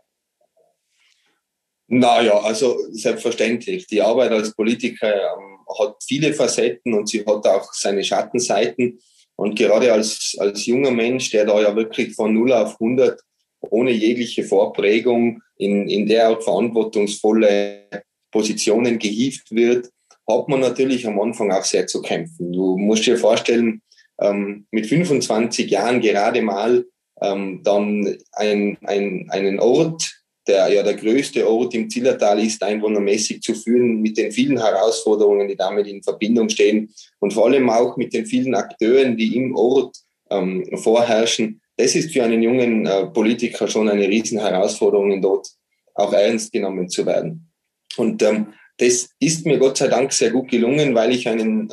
Naja, 1.89 2.39
also 2.41 2.77
selbstverständlich. 2.91 3.87
Die 3.87 4.01
Arbeit 4.01 4.33
als 4.33 4.55
Politiker 4.55 5.15
ähm, 5.15 5.59
hat 5.79 5.97
viele 6.03 6.33
Facetten 6.33 6.95
und 6.95 7.09
sie 7.09 7.25
hat 7.25 7.47
auch 7.47 7.73
seine 7.73 8.05
Schattenseiten. 8.05 8.99
Und 9.37 9.57
gerade 9.59 9.93
als, 9.93 10.37
als 10.39 10.67
junger 10.67 10.91
Mensch, 10.91 11.31
der 11.31 11.47
da 11.47 11.61
ja 11.61 11.75
wirklich 11.75 12.15
von 12.15 12.33
0 12.33 12.53
auf 12.53 12.75
100 12.81 13.21
ohne 13.61 13.93
jegliche 13.93 14.45
Vorprägung 14.45 15.41
in, 15.57 15.89
in 15.89 16.07
der 16.07 16.41
verantwortungsvolle 16.41 17.89
Positionen 18.31 18.99
gehievt 18.99 19.51
wird, 19.51 19.91
hat 20.29 20.49
man 20.49 20.61
natürlich 20.61 21.07
am 21.07 21.21
Anfang 21.21 21.53
auch 21.53 21.65
sehr 21.65 21.87
zu 21.87 22.03
kämpfen. 22.03 22.53
Du 22.53 22.77
musst 22.77 23.07
dir 23.07 23.17
vorstellen, 23.17 23.83
ähm, 24.21 24.67
mit 24.71 24.87
25 24.87 25.71
Jahren 25.71 26.01
gerade 26.01 26.43
mal 26.43 26.85
ähm, 27.21 27.61
dann 27.63 28.19
ein, 28.33 28.79
ein, 28.83 29.29
einen 29.31 29.61
Ort, 29.61 30.22
der 30.47 30.73
ja 30.73 30.83
der 30.83 30.95
größte 30.95 31.49
Ort 31.49 31.75
im 31.75 31.89
Zillertal 31.89 32.45
ist, 32.45 32.63
einwohnermäßig 32.63 33.43
zu 33.43 33.55
führen, 33.55 34.01
mit 34.01 34.17
den 34.17 34.33
vielen 34.33 34.59
Herausforderungen, 34.59 35.49
die 35.49 35.57
damit 35.57 35.87
in 35.87 36.03
Verbindung 36.03 36.49
stehen 36.49 36.93
und 37.21 37.33
vor 37.33 37.47
allem 37.47 37.71
auch 37.71 37.97
mit 37.97 38.13
den 38.13 38.27
vielen 38.27 38.55
Akteuren, 38.55 39.17
die 39.17 39.37
im 39.37 39.55
Ort 39.55 39.97
ähm, 40.31 40.65
vorherrschen. 40.77 41.61
Das 41.77 41.95
ist 41.95 42.13
für 42.13 42.25
einen 42.25 42.43
jungen 42.43 42.87
äh, 42.87 43.07
Politiker 43.07 43.69
schon 43.69 43.89
eine 43.89 44.09
Riesenherausforderung, 44.09 45.21
dort 45.23 45.49
auch 45.95 46.13
ernst 46.13 46.53
genommen 46.53 46.89
zu 46.89 47.07
werden. 47.07 47.51
Und 47.97 48.23
ähm, 48.23 48.49
das 48.79 49.11
ist 49.21 49.47
mir 49.47 49.59
Gott 49.59 49.77
sei 49.77 49.89
Dank 49.89 50.13
sehr 50.13 50.31
gut 50.31 50.51
gelungen, 50.51 50.95
weil 50.95 51.13
ich 51.13 51.29
einen 51.29 51.73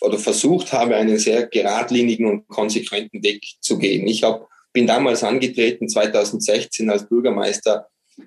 oder 0.00 0.18
versucht 0.18 0.72
habe, 0.72 0.96
einen 0.96 1.18
sehr 1.18 1.46
geradlinigen 1.46 2.26
und 2.26 2.48
konsequenten 2.48 3.22
Weg 3.22 3.44
zu 3.60 3.78
gehen. 3.78 4.06
Ich 4.06 4.22
hab, 4.22 4.48
bin 4.74 4.86
damals 4.86 5.24
angetreten, 5.24 5.88
2016 5.88 6.90
als 6.90 7.08
Bürgermeister, 7.08 7.86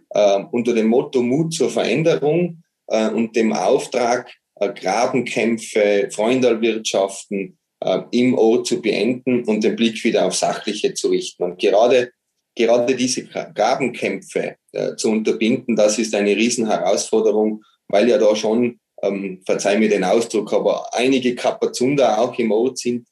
äh, 0.10 0.40
unter 0.52 0.74
dem 0.74 0.88
Motto 0.88 1.22
Mut 1.22 1.54
zur 1.54 1.70
Veränderung 1.70 2.64
äh, 2.88 3.10
und 3.10 3.36
dem 3.36 3.54
Auftrag, 3.54 4.32
äh, 4.56 4.74
Grabenkämpfe, 4.74 6.10
Freundalwirtschaften 6.12 7.58
äh, 7.82 8.00
im 8.12 8.34
Ort 8.34 8.66
zu 8.66 8.82
beenden 8.82 9.44
und 9.44 9.64
den 9.64 9.76
Blick 9.76 10.04
wieder 10.04 10.26
auf 10.26 10.36
Sachliche 10.36 10.94
zu 10.94 11.10
richten. 11.10 11.44
Und 11.44 11.60
gerade, 11.60 12.12
gerade 12.56 12.96
diese 12.96 13.26
Grabenkämpfe 13.26 14.56
äh, 14.72 14.96
zu 14.96 15.12
unterbinden, 15.12 15.76
das 15.76 16.00
ist 16.00 16.16
eine 16.16 16.36
Riesenherausforderung, 16.36 17.62
weil 17.90 18.10
ja 18.10 18.18
da 18.18 18.36
schon 18.36 18.80
ähm, 19.04 19.42
verzeih 19.46 19.78
mir 19.78 19.90
den 19.90 20.04
Ausdruck, 20.04 20.54
aber 20.54 20.94
einige 20.94 21.36
Kapazunder 21.36 22.20
auch 22.20 22.38
im 22.40 22.52
Ort 22.52 22.78
sind, 22.80 23.06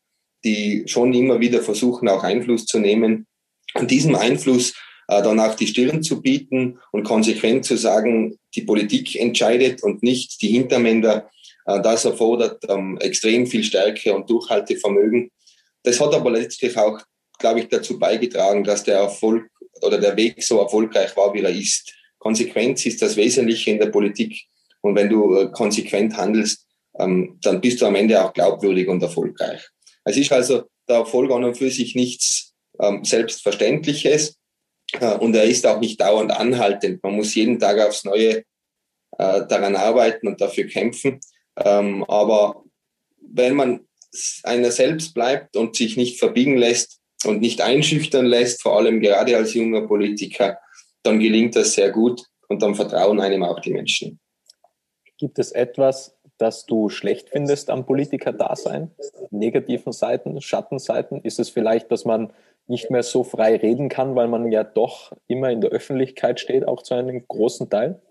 die 0.45 0.83
schon 0.85 1.13
immer 1.13 1.39
wieder 1.39 1.61
versuchen, 1.61 2.07
auch 2.07 2.23
Einfluss 2.23 2.65
zu 2.65 2.79
nehmen. 2.79 3.25
Und 3.73 3.91
diesem 3.91 4.15
Einfluss 4.15 4.73
äh, 5.07 5.21
dann 5.21 5.39
auch 5.39 5.55
die 5.55 5.67
Stirn 5.67 6.03
zu 6.03 6.21
bieten 6.21 6.79
und 6.91 7.03
konsequent 7.03 7.65
zu 7.65 7.77
sagen, 7.77 8.37
die 8.55 8.61
Politik 8.61 9.15
entscheidet 9.15 9.83
und 9.83 10.03
nicht 10.03 10.41
die 10.41 10.49
Hintermänner, 10.49 11.29
äh, 11.65 11.81
das 11.81 12.05
erfordert 12.05 12.63
ähm, 12.69 12.97
extrem 13.01 13.47
viel 13.47 13.63
Stärke 13.63 14.13
und 14.13 14.29
Durchhaltevermögen. 14.29 15.31
Das 15.83 15.99
hat 15.99 16.13
aber 16.13 16.31
letztlich 16.31 16.77
auch, 16.77 16.99
glaube 17.37 17.59
ich, 17.59 17.67
dazu 17.67 17.99
beigetragen, 17.99 18.63
dass 18.63 18.83
der 18.83 18.99
Erfolg 18.99 19.49
oder 19.81 19.99
der 19.99 20.15
Weg 20.15 20.41
so 20.41 20.59
erfolgreich 20.59 21.15
war, 21.17 21.33
wie 21.33 21.41
er 21.41 21.49
ist. 21.49 21.93
Konsequenz 22.17 22.85
ist 22.85 23.01
das 23.01 23.15
Wesentliche 23.17 23.71
in 23.71 23.79
der 23.79 23.87
Politik 23.87 24.45
und 24.81 24.95
wenn 24.95 25.09
du 25.09 25.35
äh, 25.35 25.51
konsequent 25.51 26.15
handelst, 26.15 26.65
ähm, 26.97 27.37
dann 27.41 27.61
bist 27.61 27.81
du 27.81 27.85
am 27.85 27.95
Ende 27.95 28.23
auch 28.23 28.33
glaubwürdig 28.33 28.87
und 28.87 29.03
erfolgreich. 29.03 29.69
Es 30.05 30.17
ist 30.17 30.31
also 30.31 30.63
der 30.87 30.97
Erfolg 30.97 31.31
an 31.31 31.43
und 31.43 31.57
für 31.57 31.69
sich 31.69 31.95
nichts 31.95 32.53
ähm, 32.79 33.03
Selbstverständliches 33.03 34.37
äh, 34.93 35.15
und 35.17 35.35
er 35.35 35.43
ist 35.43 35.65
auch 35.65 35.79
nicht 35.79 35.99
dauernd 35.99 36.31
anhaltend. 36.31 37.03
Man 37.03 37.15
muss 37.15 37.35
jeden 37.35 37.59
Tag 37.59 37.79
aufs 37.79 38.03
Neue 38.03 38.43
äh, 39.17 39.47
daran 39.47 39.75
arbeiten 39.75 40.27
und 40.27 40.39
dafür 40.39 40.67
kämpfen. 40.67 41.19
Ähm, 41.57 42.03
aber 42.05 42.63
wenn 43.19 43.55
man 43.55 43.87
einer 44.43 44.71
selbst 44.71 45.13
bleibt 45.13 45.57
und 45.57 45.75
sich 45.75 45.97
nicht 45.97 46.19
verbiegen 46.19 46.57
lässt 46.57 46.99
und 47.25 47.41
nicht 47.41 47.61
einschüchtern 47.61 48.25
lässt, 48.25 48.61
vor 48.61 48.77
allem 48.77 49.01
gerade 49.01 49.35
als 49.35 49.53
junger 49.53 49.87
Politiker, 49.87 50.59
dann 51.03 51.19
gelingt 51.19 51.55
das 51.55 51.73
sehr 51.73 51.91
gut 51.91 52.23
und 52.47 52.61
dann 52.61 52.75
vertrauen 52.75 53.19
einem 53.19 53.43
auch 53.43 53.59
die 53.59 53.73
Menschen. 53.73 54.19
Gibt 55.17 55.39
es 55.39 55.51
etwas, 55.51 56.15
das 56.37 56.65
du 56.65 56.89
schlecht 56.89 57.29
findest 57.29 57.69
am 57.69 57.85
Politiker-Dasein? 57.85 58.91
Negativen 59.31 59.93
Seiten, 59.93 60.41
Schattenseiten? 60.41 61.21
Ist 61.21 61.39
es 61.39 61.49
vielleicht, 61.49 61.91
dass 61.91 62.05
man 62.05 62.33
nicht 62.67 62.89
mehr 62.89 63.03
so 63.03 63.23
frei 63.23 63.55
reden 63.55 63.89
kann, 63.89 64.15
weil 64.15 64.27
man 64.27 64.51
ja 64.51 64.63
doch 64.63 65.13
immer 65.27 65.51
in 65.51 65.61
der 65.61 65.71
Öffentlichkeit 65.71 66.39
steht, 66.39 66.67
auch 66.67 66.81
zu 66.81 66.95
einem 66.95 67.25
großen 67.27 67.69
Teil? 67.69 68.01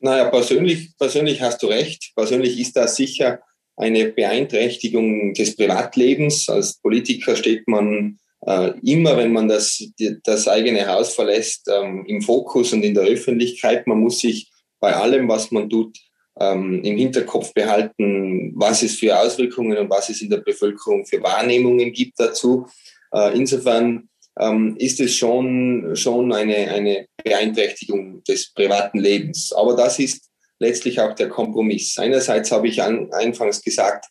Naja, 0.00 0.30
persönlich, 0.30 0.96
persönlich 0.96 1.42
hast 1.42 1.62
du 1.62 1.66
recht. 1.66 2.12
Persönlich 2.14 2.58
ist 2.60 2.76
das 2.76 2.96
sicher 2.96 3.40
eine 3.76 4.06
Beeinträchtigung 4.06 5.34
des 5.34 5.56
Privatlebens. 5.56 6.48
Als 6.48 6.80
Politiker 6.80 7.34
steht 7.34 7.66
man 7.66 8.18
äh, 8.46 8.72
immer, 8.84 9.16
wenn 9.16 9.32
man 9.32 9.48
das, 9.48 9.82
das 10.24 10.46
eigene 10.46 10.86
Haus 10.86 11.14
verlässt, 11.14 11.68
ähm, 11.68 12.04
im 12.06 12.22
Fokus 12.22 12.72
und 12.72 12.84
in 12.84 12.94
der 12.94 13.04
Öffentlichkeit. 13.04 13.86
Man 13.86 14.00
muss 14.00 14.20
sich 14.20 14.50
bei 14.80 14.94
allem, 14.94 15.28
was 15.28 15.50
man 15.50 15.68
tut, 15.68 15.98
ähm, 16.40 16.82
im 16.82 16.96
Hinterkopf 16.96 17.52
behalten, 17.52 18.52
was 18.54 18.82
es 18.82 18.96
für 18.96 19.18
Auswirkungen 19.18 19.76
und 19.78 19.90
was 19.90 20.08
es 20.08 20.22
in 20.22 20.30
der 20.30 20.38
Bevölkerung 20.38 21.04
für 21.06 21.22
Wahrnehmungen 21.22 21.92
gibt 21.92 22.18
dazu. 22.18 22.66
Äh, 23.12 23.36
insofern 23.36 24.08
ähm, 24.38 24.76
ist 24.78 25.00
es 25.00 25.14
schon, 25.14 25.96
schon 25.96 26.32
eine, 26.32 26.70
eine 26.70 27.06
Beeinträchtigung 27.22 28.22
des 28.24 28.52
privaten 28.52 28.98
Lebens. 28.98 29.52
Aber 29.52 29.74
das 29.74 29.98
ist 29.98 30.28
letztlich 30.58 31.00
auch 31.00 31.14
der 31.14 31.28
Kompromiss. 31.28 31.98
Einerseits 31.98 32.52
habe 32.52 32.68
ich 32.68 32.82
an, 32.82 33.10
anfangs 33.12 33.62
gesagt, 33.62 34.06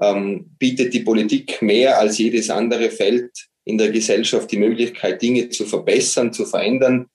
ähm, 0.00 0.50
bietet 0.58 0.94
die 0.94 1.00
Politik 1.00 1.60
mehr 1.60 1.98
als 1.98 2.18
jedes 2.18 2.50
andere 2.50 2.90
Feld 2.90 3.30
in 3.64 3.78
der 3.78 3.90
Gesellschaft 3.90 4.50
die 4.50 4.56
Möglichkeit, 4.56 5.20
Dinge 5.20 5.48
zu 5.50 5.66
verbessern, 5.66 6.32
zu 6.32 6.46
verändern. 6.46 7.06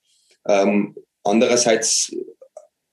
Ähm, 0.48 0.95
andererseits 1.24 2.13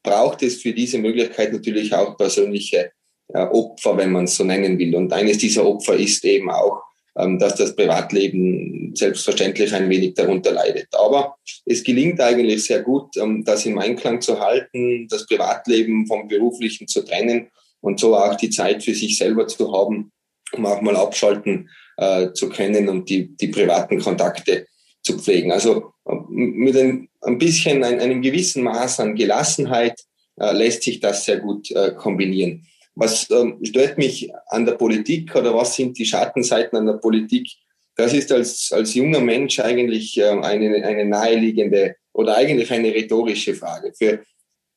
braucht 0.02 0.42
es 0.42 0.62
für 0.62 0.73
diese 0.73 0.99
Möglichkeit 0.99 1.52
natürlich 1.52 1.95
auch 1.95 2.16
persönliche 2.16 2.92
äh, 3.28 3.42
Opfer, 3.42 3.97
wenn 3.97 4.12
man 4.12 4.25
es 4.25 4.37
so 4.37 4.45
nennen 4.45 4.78
will. 4.78 4.95
Und 4.95 5.12
eines 5.12 5.38
dieser 5.38 5.66
Opfer 5.66 5.97
ist 5.97 6.25
eben 6.25 6.50
auch, 6.50 6.83
ähm, 7.16 7.38
dass 7.38 7.54
das 7.57 7.75
Privatleben 7.75 8.95
selbstverständlich 8.95 9.75
ein 9.75 9.88
wenig 9.90 10.14
darunter 10.14 10.52
leidet. 10.52 10.88
Aber 10.92 11.37
es 11.66 11.83
gelingt 11.83 12.21
eigentlich 12.21 12.64
sehr 12.64 12.83
gut, 12.83 13.16
ähm, 13.16 13.45
das 13.45 13.66
im 13.66 13.78
Einklang 13.78 14.21
zu 14.21 14.40
halten, 14.40 15.07
das 15.09 15.26
Privatleben 15.26 16.07
vom 16.07 16.28
beruflichen 16.28 16.87
zu 16.88 17.02
trennen 17.02 17.49
und 17.80 18.00
so 18.00 18.16
auch 18.16 18.37
die 18.37 18.50
Zeit 18.50 18.83
für 18.83 18.95
sich 18.95 19.16
selber 19.16 19.47
zu 19.47 19.73
haben, 19.73 20.12
um 20.52 20.66
auch 20.66 20.80
mal 20.80 20.97
abschalten 20.97 21.69
äh, 21.97 22.33
zu 22.33 22.49
können 22.49 22.88
und 22.88 23.09
die, 23.09 23.37
die 23.37 23.49
privaten 23.49 24.00
Kontakte 24.00 24.66
zu 25.11 25.19
pflegen. 25.19 25.52
Also 25.52 25.93
äh, 26.07 26.14
mit 26.29 26.76
ein, 26.76 27.09
ein 27.23 27.38
bisschen 27.38 27.85
ein, 27.85 28.00
einem 28.00 28.23
gewissen 28.23 28.62
Maß 28.62 29.00
an 29.00 29.14
Gelassenheit 29.14 30.00
äh, 30.37 30.52
lässt 30.52 30.83
sich 30.83 31.00
das 31.00 31.25
sehr 31.25 31.38
gut 31.38 31.71
äh, 31.71 31.93
kombinieren. 31.93 32.67
Was 32.95 33.31
ähm, 33.31 33.59
stört 33.62 33.99
mich 33.99 34.31
an 34.49 34.67
der 34.67 34.73
Politik 34.73 35.35
oder 35.35 35.55
was 35.55 35.76
sind 35.76 35.99
die 35.99 36.05
Schattenseiten 36.05 36.79
an 36.79 36.87
der 36.87 36.95
Politik? 36.95 37.49
Das 37.97 38.12
ist 38.14 38.33
als, 38.33 38.73
als 38.73 38.95
junger 38.95 39.21
Mensch 39.21 39.61
eigentlich 39.61 40.19
äh, 40.19 40.29
eine, 40.29 40.85
eine 40.85 41.05
naheliegende 41.05 41.97
oder 42.12 42.37
eigentlich 42.37 42.71
eine 42.73 42.93
rhetorische 42.93 43.55
Frage. 43.55 43.93
Für, 43.97 44.21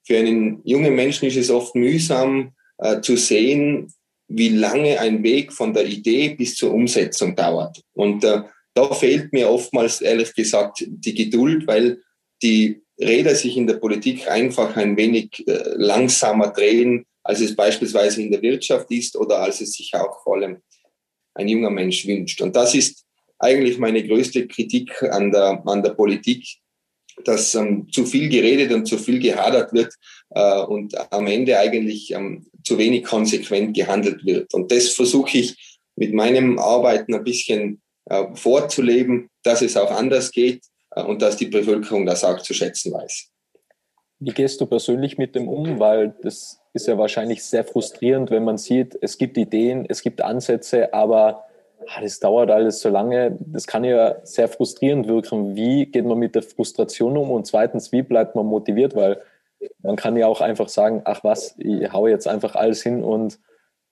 für 0.05 0.17
einen 0.17 0.61
jungen 0.63 0.95
Menschen 0.95 1.27
ist 1.27 1.37
es 1.37 1.49
oft 1.49 1.75
mühsam 1.75 2.53
äh, 2.77 3.01
zu 3.01 3.15
sehen, 3.15 3.91
wie 4.27 4.49
lange 4.49 4.99
ein 4.99 5.23
Weg 5.23 5.51
von 5.51 5.73
der 5.73 5.85
Idee 5.85 6.29
bis 6.29 6.55
zur 6.55 6.73
Umsetzung 6.73 7.35
dauert. 7.35 7.81
Und 7.93 8.23
äh, 8.23 8.41
da 8.73 8.93
fehlt 8.93 9.33
mir 9.33 9.49
oftmals 9.49 10.01
ehrlich 10.01 10.33
gesagt 10.33 10.83
die 10.87 11.13
Geduld, 11.13 11.67
weil 11.67 12.01
die 12.41 12.81
Räder 12.99 13.35
sich 13.35 13.57
in 13.57 13.67
der 13.67 13.75
Politik 13.75 14.29
einfach 14.29 14.75
ein 14.75 14.97
wenig 14.97 15.43
äh, 15.47 15.63
langsamer 15.75 16.49
drehen, 16.49 17.05
als 17.23 17.41
es 17.41 17.55
beispielsweise 17.55 18.21
in 18.21 18.31
der 18.31 18.41
Wirtschaft 18.41 18.91
ist 18.91 19.15
oder 19.15 19.39
als 19.39 19.61
es 19.61 19.73
sich 19.73 19.93
auch 19.95 20.21
vor 20.23 20.35
allem 20.35 20.61
ein 21.35 21.47
junger 21.47 21.69
Mensch 21.69 22.05
wünscht. 22.05 22.41
Und 22.41 22.55
das 22.55 22.75
ist 22.75 23.03
eigentlich 23.39 23.77
meine 23.77 24.05
größte 24.05 24.47
Kritik 24.47 25.01
an 25.03 25.31
der, 25.31 25.61
an 25.65 25.83
der 25.83 25.91
Politik, 25.91 26.45
dass 27.25 27.55
ähm, 27.55 27.87
zu 27.91 28.05
viel 28.05 28.29
geredet 28.29 28.71
und 28.71 28.85
zu 28.87 28.97
viel 28.97 29.19
gehadert 29.19 29.73
wird 29.73 29.93
äh, 30.31 30.61
und 30.61 30.95
am 31.11 31.27
Ende 31.27 31.57
eigentlich 31.57 32.11
ähm, 32.11 32.45
zu 32.63 32.77
wenig 32.77 33.03
konsequent 33.03 33.75
gehandelt 33.75 34.25
wird. 34.25 34.53
Und 34.53 34.71
das 34.71 34.89
versuche 34.89 35.37
ich 35.37 35.79
mit 35.95 36.13
meinem 36.13 36.57
Arbeiten 36.57 37.13
ein 37.13 37.23
bisschen 37.23 37.82
vorzuleben, 38.33 39.29
dass 39.43 39.61
es 39.61 39.77
auch 39.77 39.91
anders 39.91 40.31
geht 40.31 40.61
äh, 40.91 41.03
und 41.03 41.21
dass 41.21 41.37
die 41.37 41.47
Bevölkerung 41.47 42.05
das 42.05 42.23
auch 42.23 42.41
zu 42.41 42.53
schätzen 42.53 42.93
weiß. 42.93 43.29
Wie 44.19 44.31
gehst 44.31 44.61
du 44.61 44.65
persönlich 44.65 45.17
mit 45.17 45.35
dem 45.35 45.47
um? 45.47 45.79
Weil 45.79 46.15
das 46.21 46.59
ist 46.73 46.87
ja 46.87 46.97
wahrscheinlich 46.97 47.43
sehr 47.43 47.63
frustrierend, 47.63 48.31
wenn 48.31 48.43
man 48.43 48.57
sieht, 48.57 48.97
es 49.01 49.17
gibt 49.17 49.37
Ideen, 49.37 49.85
es 49.87 50.01
gibt 50.01 50.21
Ansätze, 50.21 50.93
aber 50.93 51.43
ah, 51.87 52.01
das 52.01 52.19
dauert 52.19 52.49
alles 52.49 52.79
so 52.79 52.89
lange. 52.89 53.37
Das 53.39 53.67
kann 53.67 53.83
ja 53.83 54.15
sehr 54.23 54.47
frustrierend 54.47 55.07
wirken. 55.07 55.55
Wie 55.55 55.85
geht 55.85 56.05
man 56.05 56.17
mit 56.17 56.35
der 56.35 56.43
Frustration 56.43 57.17
um? 57.17 57.31
Und 57.31 57.45
zweitens, 57.45 57.91
wie 57.91 58.01
bleibt 58.01 58.35
man 58.35 58.45
motiviert? 58.45 58.95
Weil 58.95 59.21
man 59.81 59.95
kann 59.95 60.17
ja 60.17 60.27
auch 60.27 60.41
einfach 60.41 60.69
sagen, 60.69 61.01
ach 61.05 61.23
was, 61.23 61.55
ich 61.57 61.91
hau 61.91 62.07
jetzt 62.07 62.27
einfach 62.27 62.55
alles 62.55 62.81
hin 62.81 63.03
und 63.03 63.39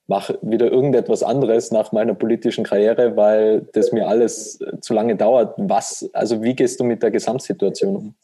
mache 0.06 0.38
wieder 0.42 0.70
irgendetwas 0.70 1.22
anderes 1.22 1.70
nach 1.70 1.92
meiner 1.92 2.14
politischen 2.14 2.64
Karriere, 2.64 3.16
weil 3.16 3.68
das 3.72 3.92
mir 3.92 4.08
alles 4.08 4.58
zu 4.80 4.94
lange 4.94 5.16
dauert. 5.16 5.54
Was, 5.56 6.08
also 6.12 6.42
wie 6.42 6.54
gehst 6.54 6.80
du 6.80 6.84
mit 6.84 7.02
der 7.02 7.10
Gesamtsituation 7.10 7.96
um? 7.96 8.14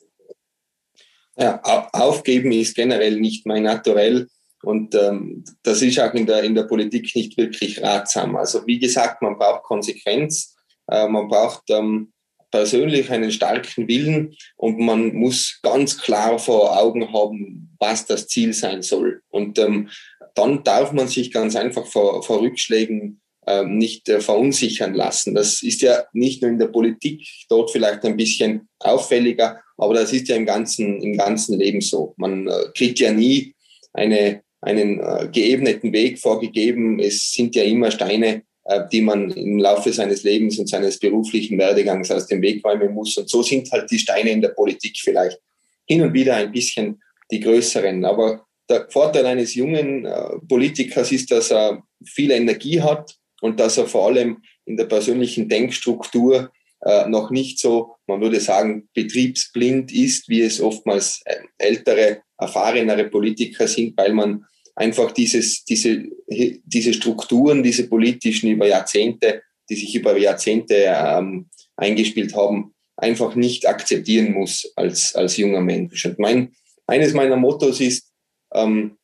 Ja, 1.39 1.61
aufgeben 1.93 2.51
ist 2.51 2.75
generell 2.75 3.21
nicht 3.21 3.47
mein 3.47 3.63
Naturell. 3.63 4.27
Und 4.63 4.95
ähm, 4.97 5.45
das 5.63 5.83
ist 5.83 6.01
auch 6.01 6.13
in 6.15 6.27
der, 6.27 6.43
in 6.43 6.55
der 6.55 6.65
Politik 6.65 7.15
nicht 7.15 7.37
wirklich 7.37 7.81
ratsam. 7.81 8.35
Also 8.37 8.67
wie 8.67 8.81
gesagt, 8.81 9.23
man 9.23 9.39
braucht 9.39 9.63
Konsequenz, 9.63 10.57
äh, 10.91 11.07
man 11.07 11.29
braucht 11.29 11.63
ähm, 11.71 12.13
persönlich 12.51 13.11
einen 13.11 13.31
starken 13.31 13.87
Willen 13.89 14.35
und 14.57 14.79
man 14.79 15.15
muss 15.15 15.61
ganz 15.63 15.99
klar 15.99 16.39
vor 16.39 16.77
Augen 16.77 17.13
haben, 17.13 17.77
was 17.79 18.07
das 18.07 18.27
Ziel 18.27 18.53
sein 18.53 18.83
soll. 18.83 19.23
Und 19.29 19.59
ähm, 19.59 19.91
dann 20.39 20.63
darf 20.63 20.93
man 20.93 21.09
sich 21.09 21.33
ganz 21.33 21.57
einfach 21.57 21.87
vor, 21.87 22.23
vor 22.23 22.41
Rückschlägen 22.41 23.21
äh, 23.47 23.65
nicht 23.65 24.09
äh, 24.09 24.21
verunsichern 24.21 24.95
lassen. 24.95 25.35
Das 25.35 25.63
ist 25.63 25.83
ja 25.83 26.05
nicht 26.13 26.43
nur 26.43 26.51
in 26.51 26.59
der 26.59 26.69
Politik 26.69 27.27
dort 27.49 27.71
vielleicht 27.71 28.05
ein 28.05 28.17
bisschen 28.17 28.69
auffälliger, 28.79 29.61
aber 29.77 29.95
das 29.95 30.13
ist 30.13 30.29
ja 30.29 30.37
im 30.37 30.47
ganzen, 30.47 31.01
im 31.03 31.17
ganzen 31.17 31.59
Leben 31.59 31.81
so. 31.81 32.15
Man 32.17 32.47
äh, 32.47 32.67
kriegt 32.77 33.01
ja 33.01 33.13
nie 33.13 33.55
eine, 33.93 34.43
einen 34.61 35.01
äh, 35.01 35.29
geebneten 35.33 35.93
Weg 35.93 36.19
vorgegeben. 36.19 37.01
Es 37.01 37.33
sind 37.33 37.55
ja 37.57 37.65
immer 37.65 37.91
Steine, 37.91 38.43
äh, 38.65 38.83
die 38.93 39.01
man 39.01 39.31
im 39.31 39.59
Laufe 39.59 39.93
seines 39.93 40.23
Lebens 40.23 40.59
und 40.59 40.69
seines 40.69 40.99
beruflichen 40.99 41.59
Werdegangs 41.59 42.11
aus 42.11 42.27
dem 42.27 42.43
Weg 42.43 42.65
räumen 42.65 42.93
muss. 42.93 43.17
Und 43.17 43.29
so 43.29 43.43
sind 43.43 43.71
halt 43.73 43.91
die 43.91 43.99
Steine 43.99 44.31
in 44.31 44.43
der 44.43 44.51
Politik 44.51 44.97
vielleicht 44.99 45.39
hin 45.87 46.03
und 46.03 46.13
wieder 46.13 46.37
ein 46.37 46.53
bisschen 46.53 47.01
die 47.31 47.41
größeren. 47.41 48.05
Aber 48.05 48.48
der 48.69 48.89
Vorteil 48.91 49.27
eines 49.27 49.55
jungen 49.55 50.05
äh, 50.05 50.39
Politikers 50.49 51.13
ist, 51.13 51.31
dass 51.31 51.51
er 51.51 51.83
viel 52.05 52.31
Energie 52.31 52.81
hat 52.81 53.17
und 53.41 53.59
dass 53.61 53.79
er 53.79 53.87
vor 53.87 54.09
allem 54.09 54.43
in 54.67 54.77
der 54.77 54.85
persönlichen 54.85 55.49
Denkstruktur 55.49 56.51
äh, 56.83 57.09
noch 57.09 57.31
nicht 57.31 57.59
so, 57.59 57.97
man 58.07 58.21
würde 58.21 58.41
sagen, 58.41 58.89
betriebsblind 58.95 59.93
ist, 59.93 60.29
wie 60.29 60.43
es 60.43 60.61
oftmals 60.61 61.23
äh, 61.25 61.37
ältere, 61.59 62.23
erfahrenere 62.39 63.05
Politiker 63.05 63.67
sind, 63.67 63.97
weil 63.97 64.13
man 64.13 64.45
einfach 64.77 65.11
dieses, 65.11 65.65
diese, 65.65 66.05
diese 66.29 66.95
Strukturen, 66.95 67.63
diese 67.63 67.89
politischen 67.89 68.51
über 68.51 68.67
Jahrzehnte, 68.69 69.43
die 69.69 69.75
sich 69.75 69.95
über 69.95 70.17
Jahrzehnte 70.17 70.75
ähm, 70.87 71.49
eingespielt 71.77 72.35
haben, 72.37 72.75
einfach 72.97 73.35
nicht 73.35 73.67
akzeptieren 73.67 74.33
muss 74.33 74.71
als, 74.77 75.15
als 75.15 75.37
junger 75.37 75.61
Mensch. 75.61 76.05
Und 76.07 76.19
mein, 76.19 76.53
eines 76.87 77.13
meiner 77.13 77.37
Mottos 77.37 77.81
ist, 77.81 78.08
ähm, 78.55 78.97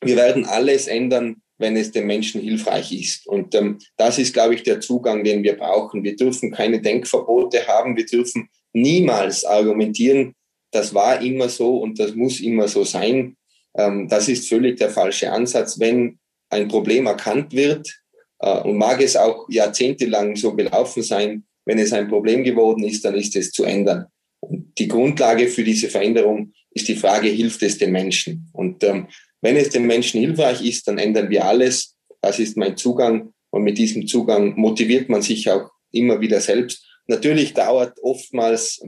wir 0.00 0.16
werden 0.16 0.44
alles 0.46 0.88
ändern, 0.88 1.42
wenn 1.58 1.76
es 1.76 1.92
dem 1.92 2.06
Menschen 2.06 2.40
hilfreich 2.40 2.92
ist. 2.92 3.26
Und 3.26 3.54
ähm, 3.54 3.78
das 3.96 4.18
ist, 4.18 4.32
glaube 4.32 4.54
ich, 4.54 4.62
der 4.64 4.80
Zugang, 4.80 5.22
den 5.22 5.42
wir 5.42 5.56
brauchen. 5.56 6.02
Wir 6.02 6.16
dürfen 6.16 6.50
keine 6.50 6.80
Denkverbote 6.80 7.66
haben. 7.68 7.96
Wir 7.96 8.06
dürfen 8.06 8.48
niemals 8.72 9.44
argumentieren, 9.44 10.34
das 10.72 10.94
war 10.94 11.20
immer 11.20 11.48
so 11.48 11.76
und 11.76 12.00
das 12.00 12.14
muss 12.14 12.40
immer 12.40 12.66
so 12.66 12.82
sein. 12.82 13.36
Ähm, 13.76 14.08
das 14.08 14.28
ist 14.28 14.48
völlig 14.48 14.78
der 14.78 14.90
falsche 14.90 15.30
Ansatz. 15.30 15.78
Wenn 15.78 16.18
ein 16.48 16.68
Problem 16.68 17.06
erkannt 17.06 17.52
wird, 17.52 18.02
äh, 18.42 18.58
und 18.60 18.76
mag 18.76 19.00
es 19.00 19.16
auch 19.16 19.48
jahrzehntelang 19.48 20.36
so 20.36 20.54
gelaufen 20.54 21.02
sein, 21.02 21.44
wenn 21.64 21.78
es 21.78 21.92
ein 21.92 22.08
Problem 22.08 22.42
geworden 22.42 22.82
ist, 22.84 23.04
dann 23.04 23.14
ist 23.14 23.36
es 23.36 23.52
zu 23.52 23.64
ändern. 23.64 24.06
Und 24.40 24.72
die 24.78 24.88
Grundlage 24.88 25.46
für 25.46 25.62
diese 25.62 25.88
Veränderung 25.88 26.52
ist 26.74 26.88
die 26.88 26.96
Frage, 26.96 27.28
hilft 27.28 27.62
es 27.62 27.78
den 27.78 27.92
Menschen? 27.92 28.48
Und 28.52 28.82
ähm, 28.84 29.08
wenn 29.40 29.56
es 29.56 29.70
den 29.70 29.86
Menschen 29.86 30.20
hilfreich 30.20 30.64
ist, 30.64 30.88
dann 30.88 30.98
ändern 30.98 31.30
wir 31.30 31.44
alles. 31.44 31.96
Das 32.20 32.38
ist 32.38 32.56
mein 32.56 32.76
Zugang. 32.76 33.32
Und 33.50 33.64
mit 33.64 33.76
diesem 33.78 34.06
Zugang 34.06 34.54
motiviert 34.56 35.08
man 35.08 35.22
sich 35.22 35.50
auch 35.50 35.70
immer 35.90 36.20
wieder 36.20 36.40
selbst. 36.40 36.86
Natürlich 37.06 37.52
dauert 37.52 37.98
oftmals 38.02 38.80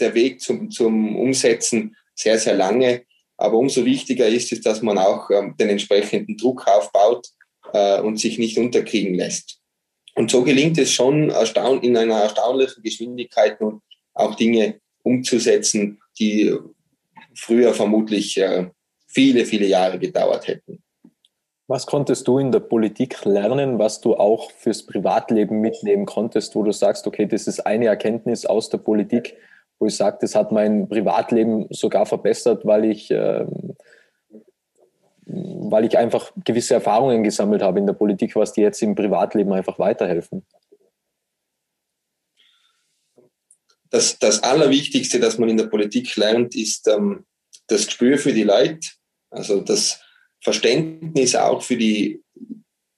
der 0.00 0.14
Weg 0.14 0.40
zum, 0.40 0.70
zum 0.70 1.16
Umsetzen 1.16 1.96
sehr, 2.14 2.38
sehr 2.38 2.54
lange. 2.54 3.04
Aber 3.36 3.56
umso 3.58 3.84
wichtiger 3.84 4.26
ist 4.26 4.50
es, 4.52 4.62
dass 4.62 4.82
man 4.82 4.98
auch 4.98 5.30
ähm, 5.30 5.54
den 5.58 5.68
entsprechenden 5.68 6.36
Druck 6.36 6.66
aufbaut 6.66 7.28
äh, 7.72 8.00
und 8.00 8.18
sich 8.18 8.38
nicht 8.38 8.58
unterkriegen 8.58 9.14
lässt. 9.14 9.60
Und 10.14 10.32
so 10.32 10.42
gelingt 10.42 10.78
es 10.78 10.92
schon 10.92 11.30
in 11.30 11.96
einer 11.96 12.16
erstaunlichen 12.16 12.82
Geschwindigkeit 12.82 13.60
nun 13.60 13.82
auch 14.14 14.34
Dinge 14.34 14.80
umzusetzen, 15.04 16.00
die 16.18 16.52
früher 17.38 17.72
vermutlich 17.74 18.36
äh, 18.38 18.70
viele, 19.06 19.44
viele 19.44 19.66
Jahre 19.66 19.98
gedauert 19.98 20.48
hätten. 20.48 20.82
Was 21.68 21.86
konntest 21.86 22.26
du 22.26 22.38
in 22.38 22.50
der 22.50 22.60
Politik 22.60 23.24
lernen, 23.26 23.78
was 23.78 24.00
du 24.00 24.16
auch 24.16 24.50
fürs 24.52 24.86
Privatleben 24.86 25.60
mitnehmen 25.60 26.06
konntest, 26.06 26.54
wo 26.54 26.62
du 26.62 26.72
sagst, 26.72 27.06
okay, 27.06 27.26
das 27.26 27.46
ist 27.46 27.60
eine 27.60 27.86
Erkenntnis 27.86 28.46
aus 28.46 28.70
der 28.70 28.78
Politik, 28.78 29.36
wo 29.78 29.86
ich 29.86 29.94
sage, 29.94 30.18
das 30.22 30.34
hat 30.34 30.50
mein 30.50 30.88
Privatleben 30.88 31.66
sogar 31.70 32.06
verbessert, 32.06 32.64
weil 32.64 32.86
ich, 32.86 33.10
äh, 33.10 33.44
weil 35.26 35.84
ich 35.84 35.98
einfach 35.98 36.32
gewisse 36.42 36.72
Erfahrungen 36.72 37.22
gesammelt 37.22 37.62
habe 37.62 37.78
in 37.78 37.86
der 37.86 37.92
Politik, 37.92 38.34
was 38.34 38.54
dir 38.54 38.64
jetzt 38.64 38.82
im 38.82 38.94
Privatleben 38.94 39.52
einfach 39.52 39.78
weiterhelfen? 39.78 40.46
Das, 43.90 44.18
das 44.18 44.42
Allerwichtigste, 44.42 45.20
das 45.20 45.38
man 45.38 45.50
in 45.50 45.58
der 45.58 45.66
Politik 45.66 46.16
lernt, 46.16 46.54
ist 46.54 46.88
ähm, 46.88 47.24
das 47.68 47.86
Gespür 47.86 48.18
für 48.18 48.32
die 48.32 48.42
Leute, 48.42 48.88
also 49.30 49.60
das 49.60 50.00
Verständnis 50.42 51.34
auch 51.34 51.62
für 51.62 51.76
die 51.76 52.22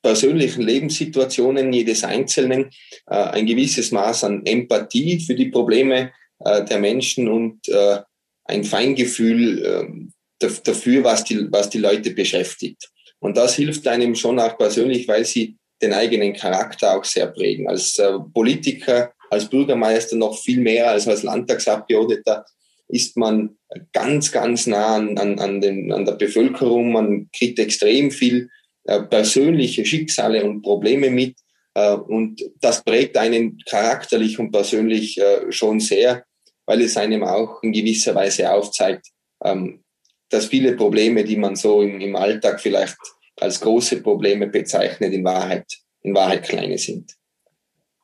persönlichen 0.03 0.63
Lebenssituationen 0.63 1.73
jedes 1.73 2.05
Einzelnen, 2.05 2.71
äh, 3.07 3.15
ein 3.15 3.47
gewisses 3.47 3.91
Maß 3.91 4.25
an 4.25 4.47
Empathie 4.47 5.21
für 5.21 5.35
die 5.35 5.51
Probleme 5.51 6.13
äh, 6.41 6.65
der 6.65 6.79
Menschen 6.79 7.29
und 7.29 7.69
äh, 7.69 8.01
ein 8.45 8.65
Feingefühl 8.65 9.65
äh, 9.65 10.47
dafür, 10.65 11.05
was 11.05 11.25
die, 11.25 11.47
was 11.51 11.69
die 11.69 11.79
Leute 11.79 12.13
beschäftigt. 12.13 12.91
Und 13.19 13.37
das 13.37 13.57
hilft 13.57 13.87
einem 13.87 14.15
schon 14.15 14.39
auch 14.39 14.57
persönlich, 14.57 15.07
weil 15.07 15.25
sie 15.25 15.57
den 15.83 15.93
eigenen 15.93 16.33
Charakter 16.33 16.97
auch 16.97 17.05
sehr 17.05 17.27
prägen. 17.27 17.69
Als 17.69 17.99
äh, 17.99 18.19
Politiker, 18.33 19.13
als 19.31 19.49
Bürgermeister 19.49 20.17
noch 20.17 20.39
viel 20.39 20.61
mehr 20.61 20.91
als 20.91 21.07
als 21.07 21.23
Landtagsabgeordneter 21.23 22.45
ist 22.93 23.17
man 23.17 23.57
ganz, 23.93 24.33
ganz 24.33 24.67
nah 24.67 24.97
an, 24.97 25.19
an, 25.19 25.39
an, 25.39 25.61
den, 25.61 25.93
an 25.93 26.05
der 26.05 26.13
Bevölkerung. 26.13 26.93
Man 26.93 27.29
kriegt 27.37 27.59
extrem 27.59 28.11
viel 28.11 28.49
äh, 28.85 29.03
persönliche 29.03 29.85
Schicksale 29.85 30.45
und 30.45 30.63
Probleme 30.63 31.11
mit. 31.11 31.37
Äh, 31.75 31.95
und 31.95 32.43
das 32.61 32.83
prägt 32.83 33.17
einen 33.17 33.59
charakterlich 33.69 34.39
und 34.39 34.51
persönlich 34.51 35.19
äh, 35.19 35.51
schon 35.51 35.81
sehr 35.81 36.25
weil 36.71 36.83
es 36.83 36.97
einem 36.97 37.25
auch 37.25 37.65
in 37.65 37.73
gewisser 37.73 38.15
Weise 38.15 38.53
aufzeigt, 38.53 39.09
ähm, 39.45 39.83
dass 40.29 40.47
viele 40.47 40.77
Probleme, 40.77 41.25
die 41.25 41.37
man 41.37 41.57
so 41.57 41.83
im, 41.83 42.01
im 42.01 42.15
Alltag 42.15 42.61
vielleicht 42.61 42.97
als 43.41 43.61
große 43.61 44.01
Probleme 44.03 44.47
bezeichnet, 44.47 45.13
in 45.13 45.25
Wahrheit, 45.25 45.67
in 46.03 46.15
Wahrheit 46.15 46.45
kleine 46.45 46.79
sind. 46.79 47.11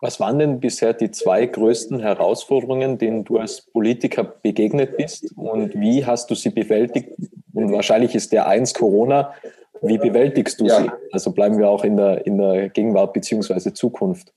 Was 0.01 0.21
waren 0.21 0.39
denn 0.39 0.61
bisher 0.61 0.93
die 0.93 1.11
zwei 1.11 1.47
größten 1.47 2.01
Herausforderungen, 2.01 2.99
denen 2.99 3.25
du 3.25 3.39
als 3.39 3.63
Politiker 3.63 4.25
begegnet 4.25 4.97
bist 4.99 5.33
und 5.37 5.75
wie 5.75 6.05
hast 6.05 6.31
du 6.31 6.35
sie 6.35 6.51
bewältigt? 6.51 7.09
Und 7.55 7.73
wahrscheinlich 7.73 8.15
ist 8.15 8.33
der 8.33 8.47
eins 8.47 8.75
Corona. 8.75 9.35
Wie 9.81 9.97
bewältigst 9.97 10.61
du 10.61 10.67
ja. 10.67 10.83
sie? 10.83 10.91
Also 11.13 11.33
bleiben 11.33 11.59
wir 11.59 11.69
auch 11.69 11.85
in 11.85 11.97
der, 11.97 12.27
in 12.27 12.37
der 12.37 12.69
Gegenwart 12.69 13.15
beziehungsweise 13.15 13.73
Zukunft. 13.73 14.33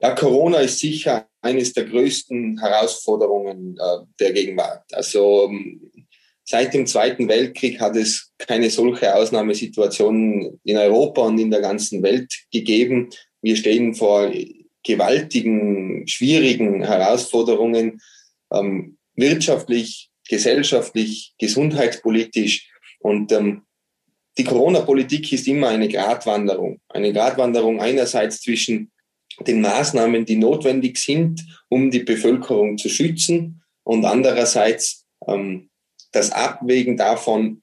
Ja, 0.00 0.14
Corona 0.14 0.58
ist 0.58 0.78
sicher 0.78 1.26
eines 1.40 1.72
der 1.72 1.84
größten 1.86 2.60
Herausforderungen 2.60 3.76
äh, 3.78 4.04
der 4.20 4.32
Gegenwart. 4.32 4.84
Also 4.92 5.48
ähm, 5.48 6.04
seit 6.44 6.72
dem 6.72 6.86
Zweiten 6.86 7.28
Weltkrieg 7.28 7.80
hat 7.80 7.96
es 7.96 8.32
keine 8.38 8.70
solche 8.70 9.14
Ausnahmesituation 9.14 10.60
in 10.62 10.76
Europa 10.76 11.22
und 11.22 11.38
in 11.38 11.50
der 11.50 11.60
ganzen 11.60 12.02
Welt 12.02 12.32
gegeben. 12.52 13.10
Wir 13.42 13.56
stehen 13.56 13.94
vor 13.94 14.32
gewaltigen, 14.84 16.06
schwierigen 16.06 16.82
Herausforderungen, 16.82 18.00
ähm, 18.52 18.96
wirtschaftlich, 19.14 20.10
gesellschaftlich, 20.28 21.34
gesundheitspolitisch. 21.38 22.70
Und 23.00 23.32
ähm, 23.32 23.62
die 24.36 24.44
Corona-Politik 24.44 25.32
ist 25.32 25.48
immer 25.48 25.68
eine 25.68 25.88
Gratwanderung. 25.88 26.80
Eine 26.88 27.12
Gratwanderung 27.12 27.80
einerseits 27.80 28.40
zwischen 28.40 28.92
den 29.46 29.60
Maßnahmen, 29.60 30.24
die 30.24 30.36
notwendig 30.36 30.98
sind, 30.98 31.44
um 31.68 31.90
die 31.90 32.00
Bevölkerung 32.00 32.78
zu 32.78 32.88
schützen 32.88 33.62
und 33.84 34.04
andererseits 34.04 35.04
ähm, 35.26 35.70
das 36.12 36.30
Abwägen 36.30 36.96
davon, 36.96 37.62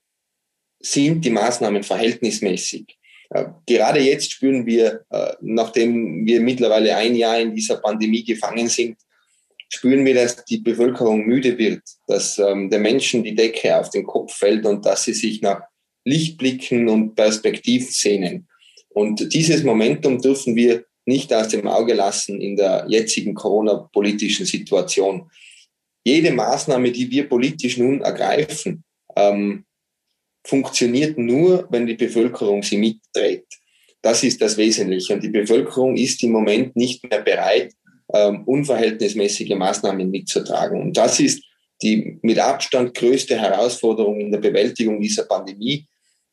sind 0.79 1.25
die 1.25 1.31
Maßnahmen 1.31 1.83
verhältnismäßig. 1.83 2.97
Äh, 3.35 3.45
gerade 3.67 3.99
jetzt 3.99 4.31
spüren 4.31 4.65
wir, 4.65 5.01
äh, 5.09 5.33
nachdem 5.41 6.25
wir 6.25 6.39
mittlerweile 6.39 6.95
ein 6.95 7.15
Jahr 7.15 7.39
in 7.39 7.53
dieser 7.53 7.77
Pandemie 7.77 8.23
gefangen 8.23 8.69
sind, 8.69 8.97
spüren 9.67 10.05
wir, 10.05 10.15
dass 10.15 10.45
die 10.45 10.59
Bevölkerung 10.59 11.25
müde 11.25 11.57
wird, 11.57 11.81
dass 12.07 12.39
ähm, 12.39 12.69
der 12.69 12.79
Menschen 12.79 13.23
die 13.23 13.35
Decke 13.35 13.77
auf 13.77 13.89
den 13.89 14.05
Kopf 14.05 14.33
fällt 14.37 14.65
und 14.65 14.85
dass 14.85 15.03
sie 15.03 15.13
sich 15.13 15.41
nach 15.41 15.61
Lichtblicken 16.05 16.87
und 16.87 17.15
Perspektiv 17.15 17.91
sehnen. 17.91 18.47
Und 18.89 19.33
dieses 19.33 19.63
Momentum 19.63 20.21
dürfen 20.21 20.55
wir 20.55 20.85
nicht 21.05 21.33
aus 21.33 21.49
dem 21.49 21.67
Auge 21.67 21.93
lassen 21.93 22.39
in 22.39 22.55
der 22.55 22.85
jetzigen 22.87 23.33
Corona-politischen 23.33 24.45
Situation. 24.45 25.29
Jede 26.05 26.31
Maßnahme, 26.31 26.91
die 26.91 27.09
wir 27.11 27.27
politisch 27.27 27.77
nun 27.77 28.01
ergreifen, 28.01 28.83
ähm, 29.15 29.65
funktioniert 30.45 31.17
nur, 31.17 31.67
wenn 31.69 31.85
die 31.85 31.95
Bevölkerung 31.95 32.63
sie 32.63 32.77
mitträgt. 32.77 33.53
Das 34.01 34.23
ist 34.23 34.41
das 34.41 34.57
Wesentliche. 34.57 35.13
Und 35.13 35.23
die 35.23 35.29
Bevölkerung 35.29 35.97
ist 35.97 36.21
im 36.23 36.31
Moment 36.31 36.75
nicht 36.75 37.03
mehr 37.09 37.21
bereit, 37.21 37.73
ähm, 38.13 38.43
unverhältnismäßige 38.45 39.55
Maßnahmen 39.55 40.09
mitzutragen. 40.09 40.79
Und 40.79 40.95
das 40.95 41.19
ist 41.19 41.43
die 41.81 42.19
mit 42.21 42.39
Abstand 42.39 42.93
größte 42.93 43.39
Herausforderung 43.39 44.19
in 44.19 44.31
der 44.31 44.39
Bewältigung 44.39 45.01
dieser 45.01 45.23
Pandemie, 45.23 45.87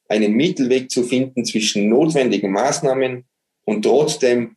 einen 0.09 0.35
Mittelweg 0.35 0.91
zu 0.91 1.03
finden 1.03 1.45
zwischen 1.45 1.89
notwendigen 1.89 2.53
Maßnahmen 2.53 3.25
und 3.65 3.83
trotzdem 3.83 4.57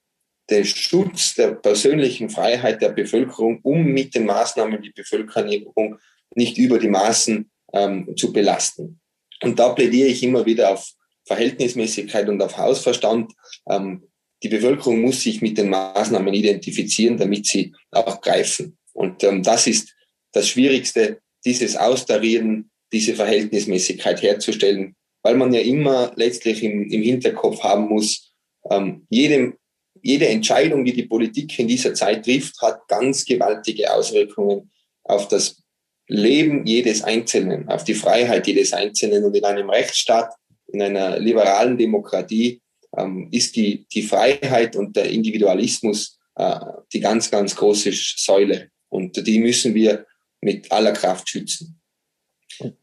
den 0.49 0.65
Schutz 0.65 1.33
der 1.35 1.55
persönlichen 1.55 2.29
Freiheit 2.29 2.81
der 2.81 2.89
Bevölkerung, 2.89 3.59
um 3.63 3.83
mit 3.85 4.13
den 4.13 4.25
Maßnahmen 4.25 4.81
die 4.81 4.91
Bevölkerung 4.91 5.97
nicht 6.35 6.57
über 6.57 6.77
die 6.77 6.89
Maßen 6.89 7.49
ähm, 7.73 8.13
zu 8.15 8.31
belasten. 8.31 8.99
Und 9.41 9.59
da 9.59 9.69
plädiere 9.69 10.07
ich 10.07 10.23
immer 10.23 10.45
wieder 10.45 10.71
auf 10.71 10.91
Verhältnismäßigkeit 11.25 12.29
und 12.29 12.41
auf 12.41 12.57
Hausverstand. 12.57 13.33
Ähm, 13.69 14.03
die 14.43 14.49
Bevölkerung 14.49 15.01
muss 15.01 15.21
sich 15.21 15.41
mit 15.41 15.57
den 15.57 15.69
Maßnahmen 15.69 16.33
identifizieren, 16.33 17.17
damit 17.17 17.47
sie 17.47 17.73
auch 17.91 18.21
greifen. 18.21 18.77
Und 18.93 19.23
ähm, 19.23 19.43
das 19.43 19.67
ist 19.67 19.93
das 20.31 20.47
Schwierigste, 20.47 21.19
dieses 21.43 21.75
Austarieren, 21.75 22.69
diese 22.91 23.15
Verhältnismäßigkeit 23.15 24.21
herzustellen, 24.21 24.95
weil 25.23 25.35
man 25.35 25.53
ja 25.53 25.61
immer 25.61 26.13
letztlich 26.15 26.63
im, 26.63 26.89
im 26.89 27.01
Hinterkopf 27.01 27.61
haben 27.63 27.89
muss, 27.89 28.33
ähm, 28.69 29.05
jedem, 29.09 29.57
jede 30.01 30.27
Entscheidung, 30.27 30.85
die 30.85 30.93
die 30.93 31.07
Politik 31.07 31.57
in 31.57 31.67
dieser 31.67 31.93
Zeit 31.93 32.25
trifft, 32.25 32.61
hat 32.61 32.87
ganz 32.87 33.25
gewaltige 33.25 33.91
Auswirkungen 33.91 34.71
auf 35.03 35.27
das 35.27 35.63
Leben 36.07 36.65
jedes 36.65 37.01
Einzelnen, 37.03 37.67
auf 37.67 37.83
die 37.83 37.95
Freiheit 37.95 38.47
jedes 38.47 38.73
Einzelnen. 38.73 39.23
Und 39.23 39.35
in 39.35 39.43
einem 39.43 39.69
Rechtsstaat, 39.69 40.33
in 40.67 40.81
einer 40.81 41.19
liberalen 41.19 41.77
Demokratie 41.77 42.61
ähm, 42.97 43.27
ist 43.31 43.55
die, 43.55 43.85
die 43.93 44.03
Freiheit 44.03 44.75
und 44.75 44.95
der 44.95 45.09
Individualismus 45.09 46.19
äh, 46.35 46.59
die 46.93 46.99
ganz, 46.99 47.31
ganz 47.31 47.55
große 47.55 47.91
Säule. 47.93 48.69
Und 48.89 49.25
die 49.25 49.39
müssen 49.39 49.73
wir 49.73 50.05
mit 50.41 50.71
aller 50.71 50.93
Kraft 50.93 51.29
schützen. 51.29 51.79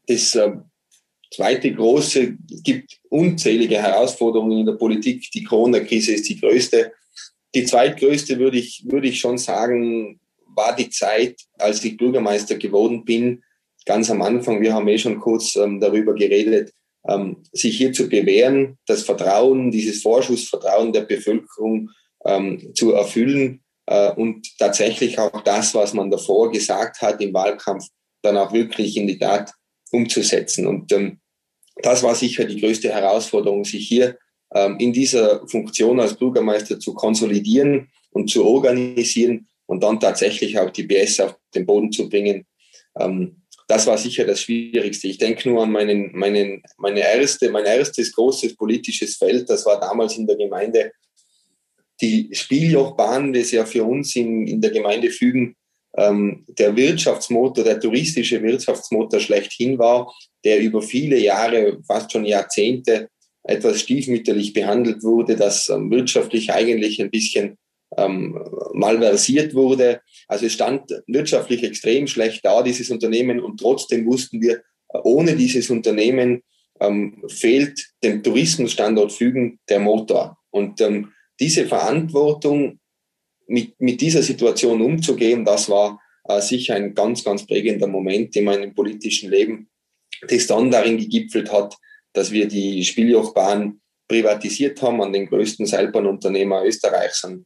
Das 0.07 0.35
äh, 0.35 0.51
zweite 1.33 1.73
große, 1.73 2.37
gibt 2.63 2.99
unzählige 3.09 3.81
Herausforderungen 3.81 4.59
in 4.59 4.65
der 4.65 4.73
Politik. 4.73 5.29
Die 5.31 5.43
Corona-Krise 5.43 6.13
ist 6.13 6.29
die 6.29 6.39
größte. 6.39 6.91
Die 7.55 7.65
zweitgrößte 7.65 8.39
würde 8.39 8.57
ich, 8.57 8.83
würde 8.87 9.07
ich 9.07 9.19
schon 9.19 9.37
sagen, 9.37 10.19
war 10.55 10.75
die 10.75 10.89
Zeit, 10.89 11.41
als 11.57 11.83
ich 11.83 11.97
Bürgermeister 11.97 12.55
geworden 12.55 13.05
bin, 13.05 13.43
ganz 13.85 14.09
am 14.09 14.21
Anfang, 14.21 14.61
wir 14.61 14.73
haben 14.73 14.87
eh 14.87 14.97
schon 14.97 15.19
kurz 15.19 15.55
ähm, 15.55 15.79
darüber 15.79 16.13
geredet, 16.13 16.73
ähm, 17.07 17.43
sich 17.51 17.77
hier 17.77 17.91
zu 17.91 18.07
bewähren, 18.07 18.77
das 18.85 19.03
Vertrauen, 19.03 19.71
dieses 19.71 20.01
Vorschussvertrauen 20.01 20.93
der 20.93 21.01
Bevölkerung 21.01 21.89
ähm, 22.25 22.73
zu 22.73 22.93
erfüllen 22.93 23.63
äh, 23.87 24.11
und 24.13 24.57
tatsächlich 24.57 25.19
auch 25.19 25.41
das, 25.41 25.75
was 25.75 25.93
man 25.93 26.09
davor 26.09 26.51
gesagt 26.51 27.01
hat 27.01 27.21
im 27.21 27.33
Wahlkampf, 27.33 27.85
dann 28.21 28.37
auch 28.37 28.53
wirklich 28.53 28.95
in 28.95 29.07
die 29.07 29.19
Tat 29.19 29.51
umzusetzen. 29.91 30.65
Und 30.65 30.91
ähm, 30.93 31.19
das 31.81 32.03
war 32.03 32.15
sicher 32.15 32.45
die 32.45 32.61
größte 32.61 32.89
Herausforderung, 32.89 33.65
sich 33.65 33.87
hier 33.87 34.17
ähm, 34.53 34.77
in 34.79 34.93
dieser 34.93 35.45
Funktion 35.47 35.99
als 35.99 36.15
Bürgermeister 36.15 36.79
zu 36.79 36.93
konsolidieren 36.93 37.89
und 38.11 38.29
zu 38.29 38.45
organisieren 38.45 39.47
und 39.73 39.81
dann 39.81 39.99
tatsächlich 39.99 40.59
auch 40.59 40.69
die 40.69 40.83
BS 40.83 41.19
auf 41.19 41.35
den 41.55 41.65
Boden 41.65 41.91
zu 41.91 42.07
bringen. 42.07 42.45
Ähm, 42.99 43.41
das 43.67 43.87
war 43.87 43.97
sicher 43.97 44.23
das 44.23 44.41
Schwierigste. 44.41 45.07
Ich 45.07 45.17
denke 45.17 45.49
nur 45.49 45.63
an 45.63 45.71
meinen, 45.71 46.15
meinen, 46.15 46.61
meine 46.77 46.99
erste, 46.99 47.49
mein 47.49 47.65
erstes 47.65 48.13
großes 48.13 48.55
politisches 48.55 49.15
Feld. 49.15 49.49
Das 49.49 49.65
war 49.65 49.79
damals 49.79 50.15
in 50.15 50.27
der 50.27 50.35
Gemeinde 50.35 50.91
die 51.99 52.29
Spieljochbahn, 52.31 53.33
das 53.33 53.49
ja 53.49 53.65
für 53.65 53.83
uns 53.83 54.15
in, 54.15 54.45
in 54.45 54.61
der 54.61 54.69
Gemeinde 54.69 55.09
Fügen 55.09 55.55
ähm, 55.97 56.45
der 56.49 56.75
Wirtschaftsmotor, 56.75 57.63
der 57.63 57.79
touristische 57.79 58.43
Wirtschaftsmotor 58.43 59.19
schlechthin 59.19 59.79
war, 59.79 60.13
der 60.43 60.59
über 60.59 60.83
viele 60.83 61.17
Jahre, 61.17 61.81
fast 61.87 62.11
schon 62.11 62.25
Jahrzehnte, 62.25 63.09
etwas 63.41 63.81
stiefmütterlich 63.81 64.53
behandelt 64.53 65.01
wurde, 65.01 65.35
das 65.35 65.67
ähm, 65.69 65.89
wirtschaftlich 65.89 66.51
eigentlich 66.51 67.01
ein 67.01 67.09
bisschen 67.09 67.57
ähm, 67.97 68.39
malversiert 68.73 69.53
wurde. 69.53 70.01
Also 70.27 70.45
es 70.45 70.53
stand 70.53 70.91
wirtschaftlich 71.07 71.63
extrem 71.63 72.07
schlecht 72.07 72.45
da, 72.45 72.61
dieses 72.61 72.89
Unternehmen, 72.89 73.39
und 73.39 73.59
trotzdem 73.59 74.05
wussten 74.05 74.41
wir, 74.41 74.61
ohne 75.03 75.35
dieses 75.35 75.69
Unternehmen 75.69 76.43
ähm, 76.79 77.23
fehlt 77.27 77.93
dem 78.03 78.21
Tourismusstandort 78.23 79.11
Fügen 79.11 79.59
der 79.69 79.79
Motor. 79.79 80.37
Und 80.51 80.81
ähm, 80.81 81.11
diese 81.39 81.65
Verantwortung, 81.65 82.79
mit, 83.47 83.79
mit 83.79 84.01
dieser 84.01 84.21
Situation 84.21 84.81
umzugehen, 84.81 85.43
das 85.45 85.69
war 85.69 85.99
äh, 86.25 86.41
sicher 86.41 86.75
ein 86.75 86.93
ganz, 86.93 87.23
ganz 87.23 87.45
prägender 87.45 87.87
Moment 87.87 88.35
in 88.35 88.45
meinem 88.45 88.73
politischen 88.73 89.29
Leben, 89.29 89.69
das 90.27 90.47
dann 90.47 90.71
darin 90.71 90.97
gegipfelt 90.97 91.51
hat, 91.51 91.75
dass 92.13 92.31
wir 92.31 92.47
die 92.47 92.83
Spieljochbahn 92.83 93.81
privatisiert 94.07 94.81
haben 94.81 95.01
an 95.01 95.11
den 95.11 95.27
größten 95.27 95.65
Seilbahnunternehmer 95.65 96.63
Österreichs, 96.63 97.23
an 97.25 97.45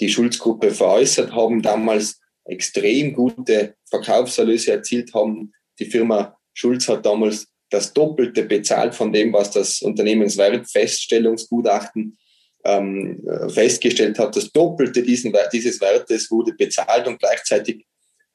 die 0.00 0.08
Schulzgruppe 0.08 0.70
veräußert 0.70 1.32
haben, 1.32 1.60
damals 1.62 2.20
extrem 2.44 3.12
gute 3.12 3.74
Verkaufserlöse 3.88 4.72
erzielt 4.72 5.14
haben. 5.14 5.52
Die 5.78 5.86
Firma 5.86 6.36
Schulz 6.54 6.88
hat 6.88 7.06
damals 7.06 7.46
das 7.70 7.92
Doppelte 7.92 8.44
bezahlt 8.44 8.94
von 8.94 9.12
dem, 9.12 9.30
was 9.32 9.50
das 9.50 9.82
Unternehmenswertfeststellungsgutachten 9.82 12.16
ähm, 12.64 13.22
festgestellt 13.48 14.18
hat. 14.18 14.34
Das 14.36 14.50
Doppelte 14.50 15.02
diesen, 15.02 15.34
dieses 15.52 15.80
Wertes 15.80 16.30
wurde 16.30 16.54
bezahlt 16.54 17.06
und 17.06 17.18
gleichzeitig 17.18 17.84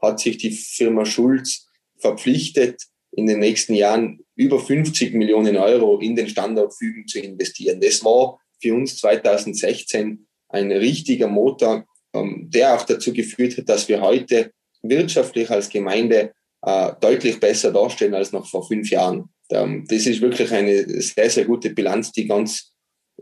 hat 0.02 0.20
sich 0.20 0.38
die 0.38 0.52
Firma 0.52 1.06
Schulz 1.06 1.68
verpflichtet, 1.98 2.82
in 3.16 3.28
den 3.28 3.40
nächsten 3.40 3.76
Jahren 3.76 4.26
über 4.36 4.60
50 4.60 5.14
Millionen 5.14 5.56
Euro 5.58 6.00
in 6.00 6.16
den 6.16 6.28
Standort 6.28 6.76
Fügen 6.76 7.08
zu 7.08 7.20
investieren. 7.20 7.80
Das 7.80 8.04
war 8.04 8.40
für 8.60 8.74
uns 8.74 8.98
2016 8.98 10.26
ein 10.54 10.72
richtiger 10.72 11.28
Motor, 11.28 11.86
ähm, 12.14 12.48
der 12.50 12.76
auch 12.76 12.84
dazu 12.84 13.12
geführt 13.12 13.58
hat, 13.58 13.70
dass 13.70 13.88
wir 13.88 14.02
heute 14.02 14.52
wirtschaftlich 14.82 15.50
als 15.50 15.70
Gemeinde 15.70 16.32
äh, 16.62 16.92
deutlich 17.02 17.40
besser 17.40 17.72
darstellen 17.72 18.14
als 18.14 18.32
noch 18.32 18.48
vor 18.48 18.66
fünf 18.68 18.90
Jahren. 18.90 19.30
Ähm, 19.50 19.86
das 19.88 20.06
ist 20.06 20.22
wirklich 20.22 20.52
eine 20.52 21.02
sehr, 21.02 21.30
sehr 21.30 21.46
gute 21.46 21.72
Bilanz, 21.72 22.12
die 22.12 22.28
ganz 22.28 22.72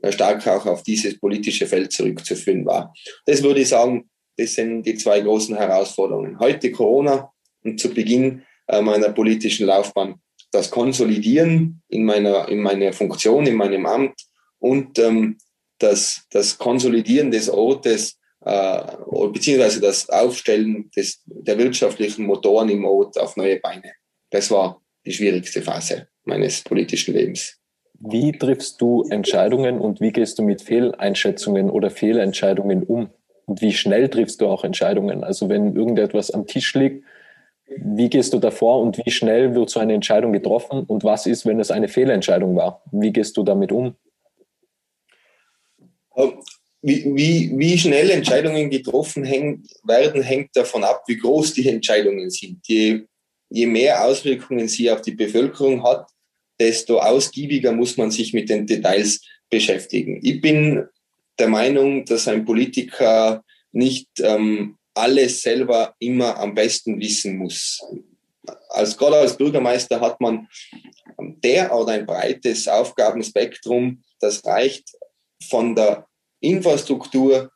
äh, 0.02 0.12
stark 0.12 0.46
auch 0.48 0.65
auf 0.65 0.84
dieses 0.84 1.20
politische 1.20 1.65
Feld 1.65 1.91
zurückzuführen 1.91 2.65
war. 2.65 2.94
Das 3.26 3.41
würde 3.41 3.62
ich 3.62 3.70
sagen, 3.70 4.10
das 4.38 4.54
sind 4.54 4.84
die 4.84 4.96
zwei 4.96 5.22
großen 5.22 5.56
Herausforderungen. 5.56 6.39
Heute 6.39 6.72
Corona 6.72 7.32
und 7.63 7.80
zu 7.80 7.94
Beginn 7.94 8.44
äh, 8.67 8.82
meiner 8.82 9.10
politischen 9.10 9.67
Laufbahn 9.67 10.15
das 10.52 10.70
Konsolidieren 10.70 11.82
in 11.88 12.04
meiner, 12.04 12.50
in 12.50 12.60
meiner 12.60 12.91
Funktion, 12.91 13.48
in 13.48 13.56
meinem 13.56 13.86
Amt 13.86 14.15
und 14.60 15.00
ähm, 15.00 15.38
das, 15.84 16.28
das 16.32 16.58
Konsolidieren 16.58 17.32
des 17.32 17.50
Ortes 17.50 18.20
äh, 18.44 18.82
beziehungsweise 19.32 19.82
das 19.82 20.10
Aufstellen 20.10 20.89
des, 20.96 21.22
der 21.26 21.58
wirtschaftlichen 21.58 22.26
Motoren 22.26 22.70
im 22.70 22.86
Ort 22.86 23.20
auf 23.20 23.38
neue 23.38 23.60
Beine. 23.60 23.91
Das 24.32 24.50
war 24.50 24.82
die 25.06 25.13
schwierigste 25.13 25.62
Phase 25.62 26.08
meines 26.24 26.62
politischen 26.62 27.13
Lebens. 27.13 27.58
Wie 28.00 28.32
triffst 28.32 28.82
du 28.82 29.04
Entscheidungen 29.10 29.80
und 29.80 30.02
wie 30.02 30.12
gehst 30.12 30.39
du 30.39 30.44
mit 30.44 30.62
Fehleinschätzungen 30.63 31.70
oder 31.70 31.91
Fehlentscheidungen 31.91 32.84
um? 32.84 33.10
Und 33.46 33.62
wie 33.62 33.74
schnell 33.74 34.10
triffst 34.10 34.41
du 34.41 34.48
auch 34.48 34.63
Entscheidungen? 34.63 35.24
Also 35.24 35.50
wenn 35.50 35.76
irgendetwas 35.76 36.32
am 36.32 36.48
Tisch 36.48 36.74
liegt, 36.74 37.04
wie 37.78 38.10
gehst 38.10 38.34
du 38.34 38.39
davor 38.39 38.82
und 38.82 38.98
wie 38.98 39.12
schnell 39.12 39.54
wird 39.54 39.70
so 39.70 39.80
eine 39.80 39.94
Entscheidung 39.94 40.34
getroffen? 40.34 40.84
Und 40.84 41.04
was 41.04 41.28
ist, 41.28 41.46
wenn 41.46 41.60
es 41.60 41.70
eine 41.70 41.88
Fehlentscheidung 41.88 42.56
war? 42.56 42.82
Wie 42.91 43.13
gehst 43.13 43.38
du 43.38 43.44
damit 43.44 43.72
um? 43.72 43.96
Wie, 46.84 47.06
wie, 47.15 47.52
wie 47.56 47.78
schnell 47.78 48.10
Entscheidungen 48.10 48.69
getroffen 48.69 49.24
werden, 49.24 50.24
hängt 50.24 50.56
davon 50.56 50.84
ab, 50.84 51.04
wie 51.08 51.17
groß 51.17 51.54
die 51.54 51.69
Entscheidungen 51.69 52.30
sind. 52.32 52.67
Je, 52.67 53.04
je 53.50 53.67
mehr 53.67 54.04
Auswirkungen 54.04 54.67
sie 54.67 54.89
auf 54.89 55.02
die 55.02 55.12
Bevölkerung 55.12 55.84
hat, 55.84 56.08
desto 56.60 57.00
ausgiebiger 57.00 57.71
muss 57.71 57.97
man 57.97 58.10
sich 58.10 58.34
mit 58.34 58.50
den 58.50 58.65
Details 58.65 59.21
beschäftigen. 59.50 60.19
Ich 60.24 60.41
bin 60.41 60.88
der 61.38 61.47
Meinung, 61.47 62.06
dass 62.06 62.28
ein 62.28 62.45
Politiker 62.45 63.43
nicht 63.71 64.10
ähm, 64.19 64.78
alles 64.93 65.41
selber 65.41 65.95
immer 66.00 66.38
am 66.38 66.54
besten 66.54 67.00
wissen 67.00 67.38
muss. 67.38 67.82
Als 68.69 68.97
gerade 68.97 69.17
als 69.17 69.38
Bürgermeister 69.38 70.00
hat 70.02 70.19
man 70.19 70.47
derart 71.17 71.89
ein 71.89 72.06
breites 72.06 72.67
Aufgabenspektrum, 72.67 74.04
das 74.19 74.43
reicht 74.45 74.95
von 75.49 75.75
der 75.75 76.08
Infrastruktur 76.39 77.51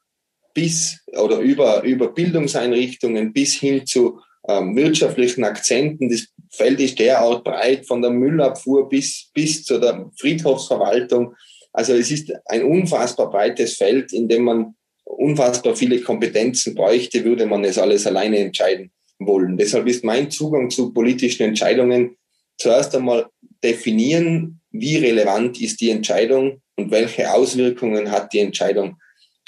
bis 0.53 0.99
oder 1.17 1.39
über, 1.39 1.83
über 1.83 2.07
Bildungseinrichtungen 2.07 3.33
bis 3.33 3.55
hin 3.55 3.85
zu 3.85 4.19
ähm, 4.47 4.75
wirtschaftlichen 4.75 5.43
Akzenten. 5.43 6.09
Das 6.09 6.27
Feld 6.51 6.79
ist 6.79 6.99
derart 6.99 7.43
breit, 7.43 7.85
von 7.85 8.01
der 8.01 8.11
Müllabfuhr 8.11 8.87
bis, 8.87 9.29
bis 9.33 9.63
zu 9.63 9.79
der 9.79 10.09
Friedhofsverwaltung. 10.17 11.35
Also 11.73 11.93
es 11.93 12.09
ist 12.09 12.31
ein 12.45 12.63
unfassbar 12.63 13.29
breites 13.29 13.75
Feld, 13.75 14.13
in 14.13 14.29
dem 14.29 14.43
man 14.43 14.75
unfassbar 15.03 15.75
viele 15.75 15.99
Kompetenzen 16.01 16.73
bräuchte, 16.73 17.23
würde 17.25 17.45
man 17.45 17.63
es 17.65 17.77
alles 17.77 18.07
alleine 18.07 18.39
entscheiden 18.39 18.91
wollen. 19.19 19.57
Deshalb 19.57 19.87
ist 19.87 20.03
mein 20.03 20.31
Zugang 20.31 20.69
zu 20.69 20.93
politischen 20.93 21.43
Entscheidungen 21.43 22.15
zuerst 22.57 22.95
einmal 22.95 23.27
definieren, 23.63 24.61
wie 24.71 24.97
relevant 24.97 25.59
ist 25.59 25.81
die 25.81 25.89
Entscheidung 25.89 26.61
und 26.75 26.91
welche 26.91 27.31
Auswirkungen 27.31 28.11
hat 28.11 28.33
die 28.33 28.39
Entscheidung 28.39 28.97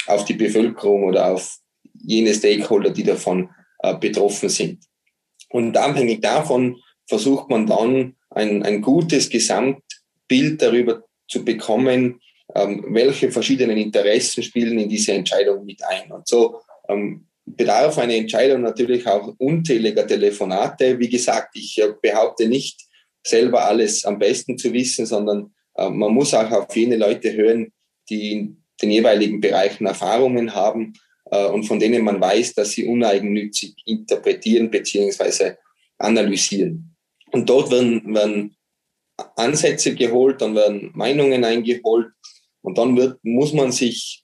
auf 0.08 0.26
die 0.26 0.34
Bevölkerung 0.34 1.04
oder 1.04 1.34
auf 1.34 1.58
jene 1.94 2.34
Stakeholder, 2.34 2.92
die 2.92 3.04
davon 3.04 3.50
äh, 3.80 3.96
betroffen 3.96 4.50
sind. 4.50 4.84
Und 5.50 5.78
abhängig 5.78 6.22
davon 6.22 6.78
versucht 7.08 7.50
man 7.50 7.68
dann 7.68 8.16
ein, 8.30 8.64
ein 8.64 8.82
gutes 8.82 9.30
Gesamtbild 9.30 10.62
darüber 10.62 11.04
zu 11.28 11.44
bekommen, 11.44 12.22
ähm, 12.56 12.86
welche 12.90 13.32
verschiedenen 13.32 13.78
Interessen 13.78 14.44
spielen 14.44 14.80
in 14.80 14.90
diese 14.90 15.14
Entscheidung 15.14 15.66
mit 15.66 15.84
ein. 15.84 16.12
Und 16.12 16.28
so 16.28 16.62
ähm, 16.88 17.28
bedarf 17.46 17.98
eine 17.98 18.16
Entscheidung 18.16 18.62
natürlich 18.62 19.06
auch 19.08 19.34
unzähliger 19.38 20.06
Telefonate. 20.06 21.00
Wie 21.00 21.10
gesagt, 21.10 21.56
ich 21.56 21.78
äh, 21.82 21.94
behaupte 22.02 22.48
nicht 22.48 22.86
selber 23.26 23.66
alles 23.66 24.06
am 24.06 24.20
besten 24.20 24.58
zu 24.58 24.72
wissen, 24.72 25.06
sondern 25.06 25.54
man 25.78 26.14
muss 26.14 26.34
auch 26.34 26.52
auf 26.52 26.76
jene 26.76 26.98
Leute 26.98 27.34
hören, 27.34 27.72
die 28.10 28.32
in 28.32 28.64
den 28.82 28.92
jeweiligen 28.92 29.42
Bereichen 29.42 29.86
Erfahrungen 29.86 30.54
haben 30.54 30.94
äh, 31.32 31.46
und 31.46 31.64
von 31.64 31.80
denen 31.80 32.04
man 32.04 32.22
weiß, 32.22 32.54
dass 32.54 32.72
sie 32.72 32.86
uneigennützig 32.86 33.76
interpretieren 33.86 34.70
beziehungsweise 34.70 35.58
analysieren. 35.98 36.96
Und 37.32 37.50
dort 37.50 37.72
werden, 37.72 38.14
werden 38.14 38.56
Ansätze 39.36 39.96
geholt, 39.96 40.42
dann 40.42 40.56
werden 40.56 40.92
Meinungen 40.94 41.44
eingeholt 41.44 42.08
und 42.62 42.78
dann 42.78 42.96
wird, 42.96 43.20
muss 43.24 43.54
man 43.54 43.72
sich 43.72 44.24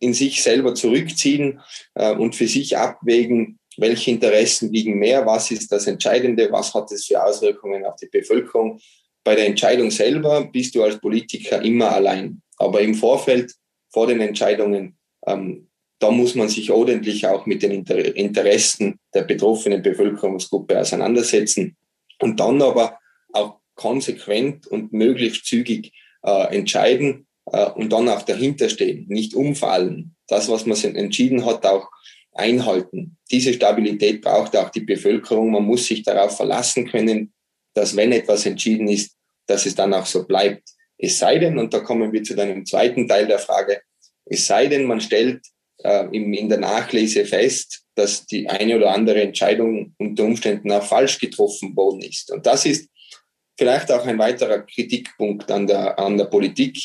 in 0.00 0.14
sich 0.14 0.42
selber 0.42 0.74
zurückziehen 0.74 1.60
äh, 1.94 2.12
und 2.12 2.34
für 2.34 2.48
sich 2.48 2.76
abwägen, 2.76 3.60
welche 3.76 4.10
Interessen 4.10 4.72
wiegen 4.72 4.98
mehr, 4.98 5.24
was 5.24 5.50
ist 5.50 5.70
das 5.70 5.86
Entscheidende, 5.86 6.50
was 6.50 6.74
hat 6.74 6.90
es 6.92 7.06
für 7.06 7.24
Auswirkungen 7.24 7.84
auf 7.84 7.96
die 7.96 8.08
Bevölkerung. 8.08 8.80
Bei 9.24 9.34
der 9.34 9.46
Entscheidung 9.46 9.90
selber 9.90 10.44
bist 10.44 10.74
du 10.74 10.82
als 10.82 11.00
Politiker 11.00 11.62
immer 11.62 11.92
allein. 11.92 12.42
Aber 12.56 12.80
im 12.80 12.94
Vorfeld, 12.94 13.52
vor 13.90 14.06
den 14.06 14.20
Entscheidungen, 14.20 14.96
ähm, 15.26 15.68
da 15.98 16.10
muss 16.10 16.34
man 16.34 16.48
sich 16.48 16.70
ordentlich 16.70 17.26
auch 17.26 17.46
mit 17.46 17.62
den 17.62 17.84
Interessen 17.84 18.98
der 19.14 19.22
betroffenen 19.22 19.82
Bevölkerungsgruppe 19.82 20.80
auseinandersetzen 20.80 21.76
und 22.20 22.40
dann 22.40 22.60
aber 22.60 22.98
auch 23.32 23.60
konsequent 23.74 24.66
und 24.66 24.92
möglichst 24.92 25.46
zügig 25.46 25.92
äh, 26.24 26.56
entscheiden 26.56 27.26
äh, 27.46 27.70
und 27.70 27.92
dann 27.92 28.08
auch 28.08 28.22
dahinter 28.22 28.68
stehen, 28.68 29.06
nicht 29.08 29.34
umfallen. 29.34 30.16
Das, 30.26 30.48
was 30.48 30.66
man 30.66 30.96
entschieden 30.96 31.44
hat, 31.44 31.64
auch 31.66 31.88
einhalten. 32.32 33.16
Diese 33.30 33.52
Stabilität 33.52 34.22
braucht 34.22 34.56
auch 34.56 34.70
die 34.70 34.80
Bevölkerung. 34.80 35.52
Man 35.52 35.64
muss 35.64 35.86
sich 35.86 36.02
darauf 36.02 36.36
verlassen 36.36 36.88
können, 36.88 37.32
dass 37.74 37.96
wenn 37.96 38.12
etwas 38.12 38.46
entschieden 38.46 38.88
ist, 38.88 39.16
dass 39.46 39.66
es 39.66 39.74
dann 39.74 39.94
auch 39.94 40.06
so 40.06 40.26
bleibt. 40.26 40.62
Es 40.98 41.18
sei 41.18 41.38
denn, 41.38 41.58
und 41.58 41.74
da 41.74 41.80
kommen 41.80 42.12
wir 42.12 42.22
zu 42.22 42.34
deinem 42.34 42.64
zweiten 42.64 43.08
Teil 43.08 43.26
der 43.26 43.38
Frage, 43.38 43.80
es 44.24 44.46
sei 44.46 44.68
denn, 44.68 44.84
man 44.84 45.00
stellt 45.00 45.40
äh, 45.78 46.06
in, 46.12 46.32
in 46.32 46.48
der 46.48 46.58
Nachlese 46.58 47.24
fest, 47.24 47.82
dass 47.94 48.24
die 48.26 48.48
eine 48.48 48.76
oder 48.76 48.92
andere 48.92 49.20
Entscheidung 49.20 49.94
unter 49.98 50.24
Umständen 50.24 50.70
auch 50.70 50.84
falsch 50.84 51.18
getroffen 51.18 51.76
worden 51.76 52.00
ist. 52.02 52.30
Und 52.30 52.46
das 52.46 52.64
ist 52.64 52.88
vielleicht 53.58 53.90
auch 53.90 54.06
ein 54.06 54.18
weiterer 54.18 54.60
Kritikpunkt 54.60 55.50
an 55.50 55.66
der, 55.66 55.98
an 55.98 56.16
der 56.16 56.26
Politik, 56.26 56.78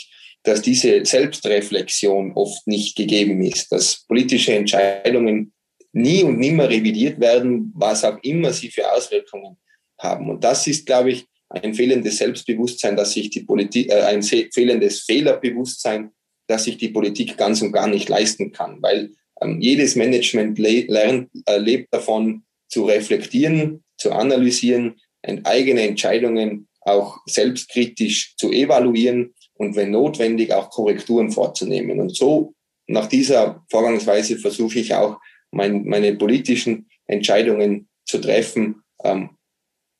dass 0.43 0.61
diese 0.61 1.05
Selbstreflexion 1.05 2.33
oft 2.33 2.65
nicht 2.67 2.95
gegeben 2.95 3.41
ist, 3.43 3.71
dass 3.71 4.05
politische 4.07 4.53
Entscheidungen 4.53 5.53
nie 5.91 6.23
und 6.23 6.39
nimmer 6.39 6.69
revidiert 6.69 7.19
werden, 7.19 7.71
was 7.75 8.03
auch 8.03 8.17
immer 8.23 8.51
sie 8.51 8.69
für 8.69 8.91
Auswirkungen 8.91 9.57
haben. 9.99 10.29
Und 10.29 10.43
das 10.43 10.67
ist, 10.67 10.85
glaube 10.85 11.11
ich, 11.11 11.25
ein 11.49 11.73
fehlendes 11.73 12.17
Selbstbewusstsein, 12.17 12.95
dass 12.95 13.13
sich 13.13 13.29
die 13.29 13.41
Politik, 13.41 13.89
äh, 13.89 14.01
ein 14.01 14.21
fehlendes 14.21 15.01
Fehlerbewusstsein, 15.01 16.11
dass 16.47 16.65
sich 16.65 16.77
die 16.77 16.89
Politik 16.89 17.37
ganz 17.37 17.61
und 17.61 17.71
gar 17.71 17.87
nicht 17.87 18.09
leisten 18.09 18.51
kann, 18.51 18.81
weil 18.81 19.11
ähm, 19.41 19.61
jedes 19.61 19.95
Management 19.95 20.59
le 20.59 20.85
lernt, 20.87 21.29
äh, 21.45 21.57
lebt 21.57 21.93
davon, 21.93 22.43
zu 22.69 22.85
reflektieren, 22.85 23.83
zu 23.97 24.11
analysieren, 24.11 24.95
eigene 25.43 25.81
Entscheidungen 25.81 26.67
auch 26.81 27.19
selbstkritisch 27.25 28.35
zu 28.37 28.51
evaluieren 28.51 29.33
und 29.53 29.75
wenn 29.75 29.91
notwendig 29.91 30.53
auch 30.53 30.69
Korrekturen 30.69 31.31
vorzunehmen. 31.31 31.99
Und 31.99 32.15
so 32.15 32.53
nach 32.87 33.07
dieser 33.07 33.65
Vorgangsweise 33.69 34.37
versuche 34.37 34.79
ich 34.79 34.93
auch 34.93 35.17
mein, 35.51 35.85
meine 35.85 36.15
politischen 36.15 36.89
Entscheidungen 37.05 37.89
zu 38.05 38.19
treffen. 38.19 38.83
Ähm, 39.03 39.29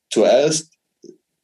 zuerst 0.09 0.73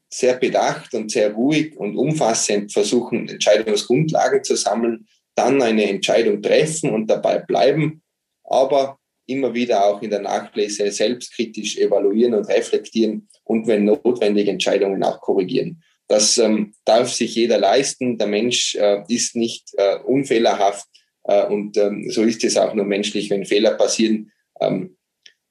sehr 0.09 0.35
bedacht 0.35 0.93
und 0.93 1.11
sehr 1.11 1.33
ruhig 1.33 1.75
und 1.77 1.97
umfassend 1.97 2.71
versuchen, 2.71 3.27
Entscheidungsgrundlagen 3.27 4.43
zu 4.43 4.55
sammeln, 4.55 5.07
dann 5.35 5.61
eine 5.61 5.89
Entscheidung 5.89 6.41
treffen 6.41 6.91
und 6.91 7.07
dabei 7.07 7.39
bleiben, 7.39 8.03
aber 8.43 8.99
immer 9.25 9.53
wieder 9.53 9.85
auch 9.85 10.01
in 10.01 10.11
der 10.11 10.21
Nachlese 10.21 10.91
selbstkritisch 10.91 11.77
evaluieren 11.77 12.35
und 12.35 12.47
reflektieren 12.47 13.27
und 13.43 13.67
wenn 13.67 13.85
notwendig 13.85 14.47
Entscheidungen 14.47 15.03
auch 15.03 15.19
korrigieren. 15.21 15.81
Das 16.07 16.37
ähm, 16.37 16.73
darf 16.85 17.11
sich 17.11 17.35
jeder 17.35 17.57
leisten. 17.57 18.17
Der 18.17 18.27
Mensch 18.27 18.75
äh, 18.75 19.03
ist 19.07 19.35
nicht 19.35 19.69
äh, 19.77 19.97
unfehlerhaft 19.99 20.87
äh, 21.23 21.45
und 21.45 21.77
ähm, 21.77 22.09
so 22.11 22.23
ist 22.23 22.43
es 22.43 22.57
auch 22.57 22.73
nur 22.73 22.85
menschlich, 22.85 23.29
wenn 23.29 23.45
Fehler 23.45 23.75
passieren. 23.75 24.31
Ähm, 24.59 24.97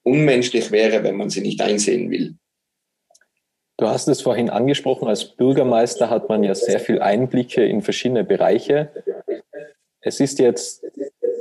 unmenschlich 0.02 0.70
wäre, 0.70 1.02
wenn 1.02 1.16
man 1.16 1.30
sie 1.30 1.40
nicht 1.40 1.60
einsehen 1.60 2.10
will. 2.10 2.36
Du 3.82 3.88
hast 3.88 4.06
es 4.06 4.22
vorhin 4.22 4.48
angesprochen, 4.48 5.08
als 5.08 5.24
Bürgermeister 5.24 6.08
hat 6.08 6.28
man 6.28 6.44
ja 6.44 6.54
sehr 6.54 6.78
viel 6.78 7.02
Einblicke 7.02 7.64
in 7.64 7.82
verschiedene 7.82 8.22
Bereiche. 8.22 8.92
Es 10.00 10.20
ist 10.20 10.38
jetzt 10.38 10.84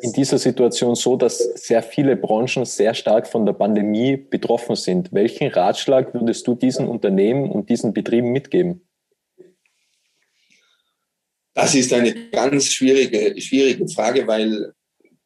in 0.02 0.12
dieser 0.14 0.40
Situation 0.40 0.96
so, 0.96 1.16
dass 1.16 1.38
sehr 1.38 1.84
viele 1.84 2.16
Branchen 2.16 2.66
sehr 2.66 2.96
stark 2.96 3.28
von 3.28 3.46
der 3.46 3.54
Pandemie 3.54 4.18
betroffen 4.18 4.76
sind. 4.76 5.14
Welchen 5.14 5.50
Ratschlag 5.50 6.16
würdest 6.16 6.48
du 6.48 6.56
diesen 6.56 6.88
Unternehmen 6.88 7.52
und 7.52 7.70
diesen 7.70 7.94
Betrieben 7.94 8.32
mitgeben? 8.32 8.82
Das 11.54 11.76
ist 11.76 11.94
eine 11.94 12.32
ganz 12.32 12.72
schwierige, 12.72 13.40
schwierige 13.40 13.88
Frage, 13.88 14.26
weil 14.26 14.74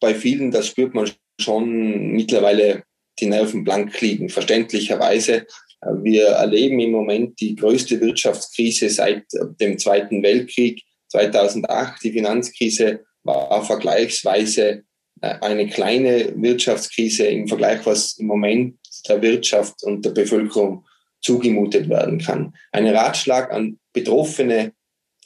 bei 0.01 0.13
vielen, 0.13 0.51
das 0.51 0.67
spürt 0.67 0.93
man 0.93 1.09
schon 1.39 2.11
mittlerweile, 2.11 2.83
die 3.21 3.27
Nerven 3.27 3.63
blank 3.63 4.01
liegen, 4.01 4.27
verständlicherweise. 4.27 5.47
Wir 6.01 6.27
erleben 6.27 6.79
im 6.79 6.91
Moment 6.91 7.39
die 7.39 7.55
größte 7.55 7.99
Wirtschaftskrise 8.01 8.89
seit 8.89 9.25
dem 9.59 9.77
Zweiten 9.77 10.23
Weltkrieg. 10.23 10.81
2008, 11.09 12.03
die 12.03 12.11
Finanzkrise, 12.11 13.05
war 13.23 13.63
vergleichsweise 13.63 14.83
äh, 15.21 15.35
eine 15.41 15.67
kleine 15.67 16.33
Wirtschaftskrise 16.35 17.25
im 17.25 17.47
Vergleich, 17.47 17.85
was 17.85 18.17
im 18.17 18.27
Moment 18.27 18.77
der 19.07 19.21
Wirtschaft 19.21 19.83
und 19.83 20.05
der 20.05 20.11
Bevölkerung 20.11 20.85
zugemutet 21.21 21.89
werden 21.89 22.19
kann. 22.19 22.53
Ein 22.71 22.87
Ratschlag 22.87 23.51
an 23.51 23.79
betroffene 23.93 24.73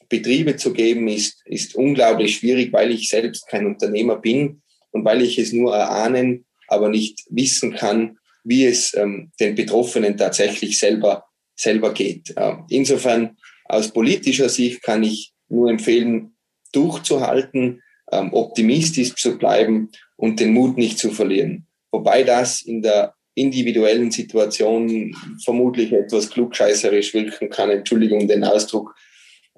Betriebe 0.08 0.56
zu 0.56 0.74
geben, 0.74 1.08
ist, 1.08 1.42
ist 1.46 1.76
unglaublich 1.76 2.38
schwierig, 2.38 2.74
weil 2.74 2.92
ich 2.92 3.10
selbst 3.10 3.48
kein 3.48 3.66
Unternehmer 3.66 4.16
bin 4.16 4.62
und 4.92 5.06
weil 5.06 5.22
ich 5.22 5.38
es 5.38 5.54
nur 5.54 5.76
erahnen, 5.76 6.46
aber 6.68 6.90
nicht 6.90 7.26
wissen 7.30 7.74
kann, 7.74 8.18
wie 8.50 8.66
es 8.66 8.96
ähm, 8.96 9.32
den 9.40 9.54
Betroffenen 9.54 10.18
tatsächlich 10.18 10.80
selber, 10.80 11.26
selber 11.56 11.94
geht. 11.94 12.36
Äh, 12.36 12.56
insofern 12.70 13.38
aus 13.66 13.94
politischer 13.94 14.50
Sicht 14.50 14.82
kann 14.82 15.04
ich 15.04 15.34
nur 15.50 15.70
empfehlen, 15.70 16.36
durchzuhalten, 16.72 17.84
ähm, 18.12 18.34
optimistisch 18.34 19.14
zu 19.14 19.38
bleiben 19.38 19.90
und 20.16 20.40
den 20.40 20.54
Mut 20.54 20.78
nicht 20.78 20.98
zu 20.98 21.12
verlieren. 21.12 21.68
Wobei 21.92 22.24
das 22.24 22.64
in 22.64 22.82
der 22.82 23.14
individuellen 23.36 24.10
Situation 24.10 25.16
vermutlich 25.44 25.94
etwas 25.94 26.32
klugscheißerisch 26.32 27.14
wirken 27.14 27.52
kann, 27.52 27.70
Entschuldigung 27.70 28.28
den 28.28 28.44
Ausdruck, 28.44 28.96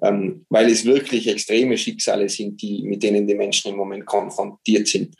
ähm, 0.02 0.44
weil 0.50 0.70
es 0.70 0.84
wirklich 0.84 1.28
extreme 1.28 1.78
Schicksale 1.78 2.28
sind, 2.28 2.60
die, 2.60 2.82
mit 2.82 3.02
denen 3.02 3.26
die 3.26 3.34
Menschen 3.34 3.70
im 3.70 3.78
Moment 3.78 4.04
konfrontiert 4.04 4.86
sind. 4.86 5.14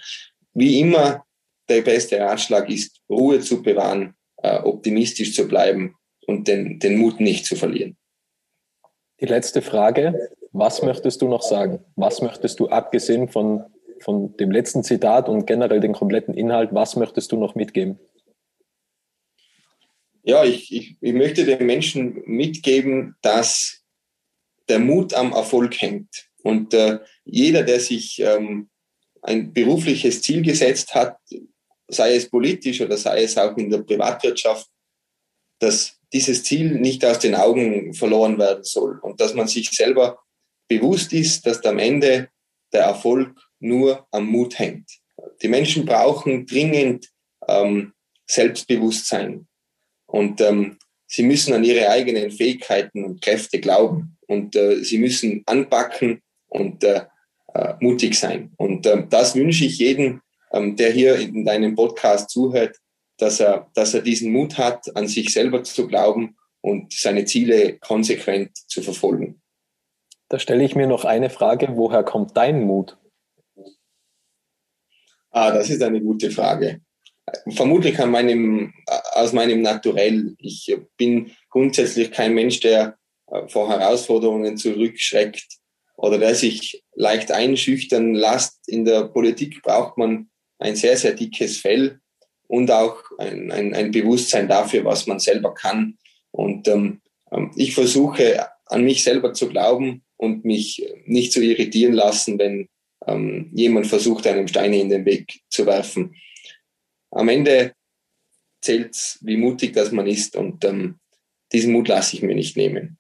Wie 0.53 0.79
immer, 0.81 1.25
der 1.75 1.83
beste 1.83 2.19
Ratschlag 2.21 2.69
ist, 2.69 3.01
Ruhe 3.09 3.41
zu 3.41 3.63
bewahren, 3.63 4.15
äh, 4.39 4.59
optimistisch 4.59 5.35
zu 5.35 5.47
bleiben 5.49 5.97
und 6.27 6.49
den, 6.49 6.79
den 6.79 6.99
Mut 6.99 7.21
nicht 7.21 7.47
zu 7.47 7.57
verlieren. 7.57 7.97
Die 9.21 9.27
letzte 9.27 9.63
Frage. 9.63 10.31
Was 10.55 10.83
möchtest 10.83 11.23
du 11.23 11.29
noch 11.29 11.43
sagen? 11.43 11.83
Was 11.97 12.21
möchtest 12.21 12.61
du, 12.61 12.69
abgesehen 12.69 13.29
von, 13.29 13.65
von 14.01 14.37
dem 14.37 14.51
letzten 14.51 14.85
Zitat 14.85 15.29
und 15.29 15.47
generell 15.47 15.81
den 15.81 15.95
kompletten 15.95 16.35
Inhalt, 16.35 16.75
was 16.75 16.97
möchtest 16.97 17.33
du 17.33 17.37
noch 17.39 17.55
mitgeben? 17.55 17.99
ja, 20.23 20.45
ich, 20.45 20.73
ich, 20.73 20.97
ich 21.01 21.13
möchte 21.13 21.45
den 21.45 21.67
Menschen 21.67 22.23
mitgeben, 22.27 23.17
dass 23.23 23.83
der 24.69 24.79
Mut 24.79 25.15
am 25.15 25.33
Erfolg 25.33 25.81
hängt. 25.81 26.29
Und 26.43 26.75
äh, 26.75 27.01
jeder, 27.25 27.63
der 27.63 27.81
sich 27.81 28.21
ähm, 28.21 28.69
ein 29.21 29.53
berufliches 29.53 30.23
Ziel 30.23 30.43
gesetzt 30.43 30.95
hat, 30.95 31.19
sei 31.93 32.17
es 32.17 32.29
politisch 32.29 32.81
oder 32.81 32.97
sei 32.97 33.23
es 33.23 33.37
auch 33.37 33.57
in 33.57 33.71
der 33.71 33.79
Privatwirtschaft, 33.79 34.67
dass 35.59 35.99
dieses 36.13 36.43
Ziel 36.43 36.73
nicht 36.81 37.05
aus 37.05 37.19
den 37.19 37.35
Augen 37.35 37.95
verloren 37.95 38.39
werden 38.39 38.65
soll 38.65 38.99
und 39.01 39.21
dass 39.21 39.35
man 39.35 39.49
sich 39.49 39.71
selber 39.71 40.19
bewusst 40.69 41.13
ist, 41.13 41.47
dass 41.47 41.65
am 41.65 41.79
Ende 41.79 42.29
der 42.73 42.83
Erfolg 42.83 43.39
nur 43.61 44.07
am 44.11 44.27
Mut 44.27 44.59
hängt. 44.59 44.91
Die 45.43 45.49
Menschen 45.49 45.85
brauchen 45.85 46.47
dringend 46.47 47.09
ähm, 47.47 47.93
Selbstbewusstsein 48.27 49.47
und 50.07 50.41
ähm, 50.41 50.79
sie 51.07 51.23
müssen 51.23 51.53
an 51.55 51.65
ihre 51.65 51.89
eigenen 51.91 52.31
Fähigkeiten 52.31 53.05
und 53.05 53.23
Kräfte 53.23 53.61
glauben 53.61 54.17
und 54.27 54.57
äh, 54.57 54.83
sie 54.83 54.99
müssen 54.99 55.43
anpacken 55.47 56.23
und 56.49 56.83
äh, 56.85 57.05
äh, 57.55 57.75
mutig 57.81 58.15
sein. 58.19 58.53
Und 58.57 58.87
äh, 58.87 59.07
das 59.09 59.35
wünsche 59.35 59.65
ich 59.67 59.79
jedem, 59.79 60.23
ähm, 60.53 60.77
der 60.77 60.93
hier 60.93 61.17
in 61.17 61.45
deinem 61.45 61.75
Podcast 61.75 62.31
zuhört, 62.31 62.79
dass 63.19 63.41
er, 63.41 63.71
dass 63.75 63.95
er 63.95 64.03
diesen 64.03 64.33
Mut 64.33 64.59
hat, 64.59 64.95
an 64.97 65.09
sich 65.09 65.33
selber 65.33 65.63
zu 65.65 65.87
glauben 65.87 66.37
und 66.61 66.93
seine 66.93 67.25
Ziele 67.25 67.79
konsequent 67.79 68.57
zu 68.69 68.83
verfolgen. 68.83 69.41
Da 70.29 70.39
stelle 70.39 70.65
ich 70.65 70.75
mir 70.75 70.87
noch 70.87 71.05
eine 71.05 71.31
Frage, 71.31 71.77
woher 71.77 72.03
kommt 72.03 72.37
dein 72.37 72.63
Mut? 72.63 72.97
Ah, 75.31 75.51
das 75.51 75.71
ist 75.71 75.83
eine 75.83 76.01
gute 76.01 76.31
Frage. 76.31 76.81
Vermutlich 77.51 77.99
an 78.01 78.11
meinem, 78.11 78.75
aus 79.13 79.33
meinem 79.33 79.63
Naturell. 79.63 80.35
Ich 80.39 80.75
bin 80.97 81.33
grundsätzlich 81.51 82.11
kein 82.11 82.35
Mensch, 82.35 82.61
der 82.61 82.99
äh, 83.29 83.47
vor 83.49 83.69
Herausforderungen 83.69 84.57
zurückschreckt 84.57 85.47
oder 85.97 86.19
der 86.19 86.35
sich 86.35 86.83
leicht 86.95 87.31
einschüchtern 87.31 88.15
lässt. 88.15 88.69
In 88.69 88.85
der 88.85 89.05
Politik 89.05 89.63
braucht 89.63 89.97
man 89.99 90.31
ein 90.63 90.77
sehr, 90.77 90.97
sehr 90.97 91.13
dickes 91.13 91.59
Fell 91.59 91.99
und 92.47 92.71
auch 92.71 93.03
ein, 93.19 93.51
ein, 93.51 93.75
ein 93.75 93.91
Bewusstsein 93.91 94.49
dafür, 94.49 94.85
was 94.85 95.07
man 95.07 95.19
selber 95.19 95.55
kann. 95.55 95.99
Und 96.31 96.69
ähm, 96.69 97.01
ähm, 97.31 97.51
ich 97.57 97.75
versuche 97.75 98.47
an 98.67 98.85
mich 98.85 99.03
selber 99.03 99.35
zu 99.35 99.49
glauben 99.49 100.05
und 100.17 100.45
mich 100.45 100.87
nicht 101.05 101.33
zu 101.33 101.43
irritieren 101.43 101.95
lassen, 101.95 102.39
wenn 102.39 102.69
ähm, 103.07 103.51
jemand 103.55 103.87
versucht, 103.87 104.27
einem 104.27 104.49
Steine 104.49 104.81
in 104.81 104.89
den 104.89 105.05
Weg 105.05 105.41
zu 105.51 105.67
werfen. 105.67 106.15
Am 107.11 107.29
Ende 107.29 107.73
zählt 108.61 108.95
es, 108.95 109.19
wie 109.23 109.37
mutig 109.37 109.73
das 109.73 109.93
man 109.93 110.07
ist 110.07 110.37
und 110.37 110.65
ähm, 110.65 111.01
diesen 111.53 111.73
Mut 111.73 111.89
lasse 111.89 112.17
ich 112.17 112.23
mir 112.23 112.35
nicht 112.35 112.57
nehmen. 112.57 112.99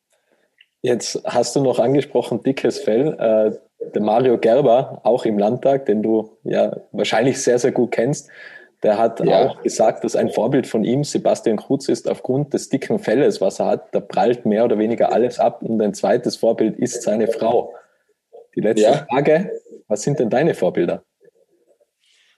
Jetzt 0.82 1.20
hast 1.24 1.54
du 1.54 1.62
noch 1.62 1.78
angesprochen, 1.78 2.42
dickes 2.42 2.80
Fell. 2.80 3.16
Äh, 3.18 3.56
der 3.94 4.02
Mario 4.02 4.38
Gerber, 4.38 5.00
auch 5.04 5.24
im 5.24 5.38
Landtag, 5.38 5.86
den 5.86 6.02
du 6.02 6.36
ja 6.44 6.76
wahrscheinlich 6.92 7.42
sehr, 7.42 7.58
sehr 7.58 7.72
gut 7.72 7.92
kennst, 7.92 8.28
der 8.82 8.98
hat 8.98 9.24
ja. 9.24 9.46
auch 9.46 9.62
gesagt, 9.62 10.02
dass 10.02 10.16
ein 10.16 10.30
Vorbild 10.30 10.66
von 10.66 10.82
ihm, 10.82 11.04
Sebastian 11.04 11.56
Krutz, 11.56 11.88
ist 11.88 12.08
aufgrund 12.08 12.52
des 12.52 12.68
dicken 12.68 12.98
Felles, 12.98 13.40
was 13.40 13.60
er 13.60 13.66
hat, 13.66 13.94
da 13.94 14.00
prallt 14.00 14.44
mehr 14.44 14.64
oder 14.64 14.78
weniger 14.78 15.12
alles 15.12 15.38
ab. 15.38 15.62
Und 15.62 15.80
ein 15.80 15.94
zweites 15.94 16.36
Vorbild 16.36 16.78
ist 16.78 17.02
seine 17.02 17.28
Frau. 17.28 17.74
Die 18.56 18.60
letzte 18.60 18.82
ja. 18.82 19.06
Frage, 19.08 19.52
was 19.86 20.02
sind 20.02 20.18
denn 20.18 20.30
deine 20.30 20.54
Vorbilder? 20.54 21.04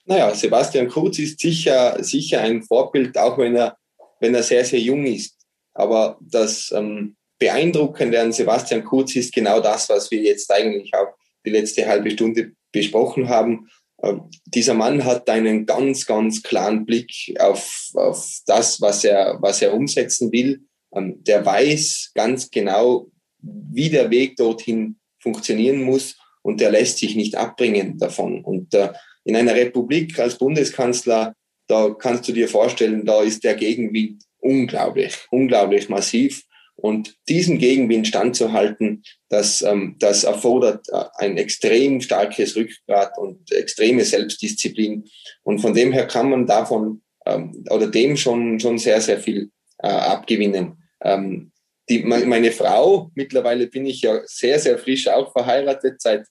Naja, 0.04 0.34
Sebastian 0.34 0.88
Krutz 0.88 1.18
ist 1.18 1.40
sicher, 1.40 1.96
sicher 2.04 2.42
ein 2.42 2.62
Vorbild, 2.62 3.16
auch 3.16 3.38
wenn 3.38 3.56
er, 3.56 3.76
wenn 4.20 4.34
er 4.34 4.42
sehr, 4.42 4.64
sehr 4.66 4.80
jung 4.80 5.06
ist. 5.06 5.46
Aber 5.72 6.18
das 6.20 6.70
ähm, 6.76 7.16
Beeindruckende 7.38 8.20
an 8.20 8.32
Sebastian 8.32 8.84
Kurz 8.84 9.16
ist 9.16 9.34
genau 9.34 9.60
das, 9.60 9.88
was 9.88 10.10
wir 10.10 10.20
jetzt 10.20 10.52
eigentlich 10.52 10.92
auch 10.94 11.14
die 11.44 11.50
letzte 11.50 11.86
halbe 11.86 12.10
Stunde 12.10 12.52
besprochen 12.72 13.28
haben. 13.28 13.68
Ähm, 14.02 14.22
dieser 14.46 14.74
Mann 14.74 15.04
hat 15.04 15.28
einen 15.28 15.66
ganz, 15.66 16.06
ganz 16.06 16.42
klaren 16.42 16.84
Blick 16.84 17.12
auf, 17.38 17.90
auf 17.94 18.38
das, 18.46 18.80
was 18.80 19.04
er, 19.04 19.38
was 19.40 19.62
er 19.62 19.74
umsetzen 19.74 20.32
will. 20.32 20.62
Ähm, 20.94 21.22
der 21.24 21.44
weiß 21.44 22.12
ganz 22.14 22.50
genau, 22.50 23.08
wie 23.40 23.90
der 23.90 24.10
Weg 24.10 24.36
dorthin 24.36 24.96
funktionieren 25.20 25.82
muss 25.82 26.16
und 26.42 26.60
der 26.60 26.70
lässt 26.70 26.98
sich 26.98 27.16
nicht 27.16 27.36
abbringen 27.36 27.98
davon. 27.98 28.44
Und 28.44 28.74
äh, 28.74 28.92
in 29.24 29.36
einer 29.36 29.54
Republik 29.54 30.18
als 30.18 30.38
Bundeskanzler, 30.38 31.34
da 31.66 31.90
kannst 31.90 32.28
du 32.28 32.32
dir 32.32 32.48
vorstellen, 32.48 33.06
da 33.06 33.22
ist 33.22 33.42
der 33.42 33.54
Gegenwind 33.54 34.22
unglaublich, 34.38 35.16
unglaublich 35.30 35.88
massiv. 35.88 36.44
Und 36.76 37.16
diesem 37.28 37.58
Gegenwind 37.58 38.08
standzuhalten, 38.08 39.04
das, 39.28 39.62
ähm, 39.62 39.96
das 40.00 40.24
erfordert 40.24 40.86
äh, 40.90 41.04
ein 41.16 41.38
extrem 41.38 42.00
starkes 42.00 42.56
Rückgrat 42.56 43.16
und 43.16 43.52
extreme 43.52 44.04
Selbstdisziplin. 44.04 45.04
Und 45.42 45.60
von 45.60 45.72
dem 45.72 45.92
her 45.92 46.06
kann 46.06 46.30
man 46.30 46.46
davon 46.46 47.02
ähm, 47.26 47.64
oder 47.70 47.86
dem 47.86 48.16
schon, 48.16 48.58
schon 48.58 48.78
sehr, 48.78 49.00
sehr 49.00 49.20
viel 49.20 49.50
äh, 49.78 49.88
abgewinnen. 49.88 50.82
Ähm, 51.00 51.52
die, 51.88 52.02
meine 52.02 52.50
Frau, 52.50 53.10
mittlerweile 53.14 53.66
bin 53.66 53.86
ich 53.86 54.00
ja 54.02 54.20
sehr, 54.24 54.58
sehr 54.58 54.78
frisch 54.78 55.06
auch 55.08 55.32
verheiratet, 55.32 56.00
seit, 56.00 56.26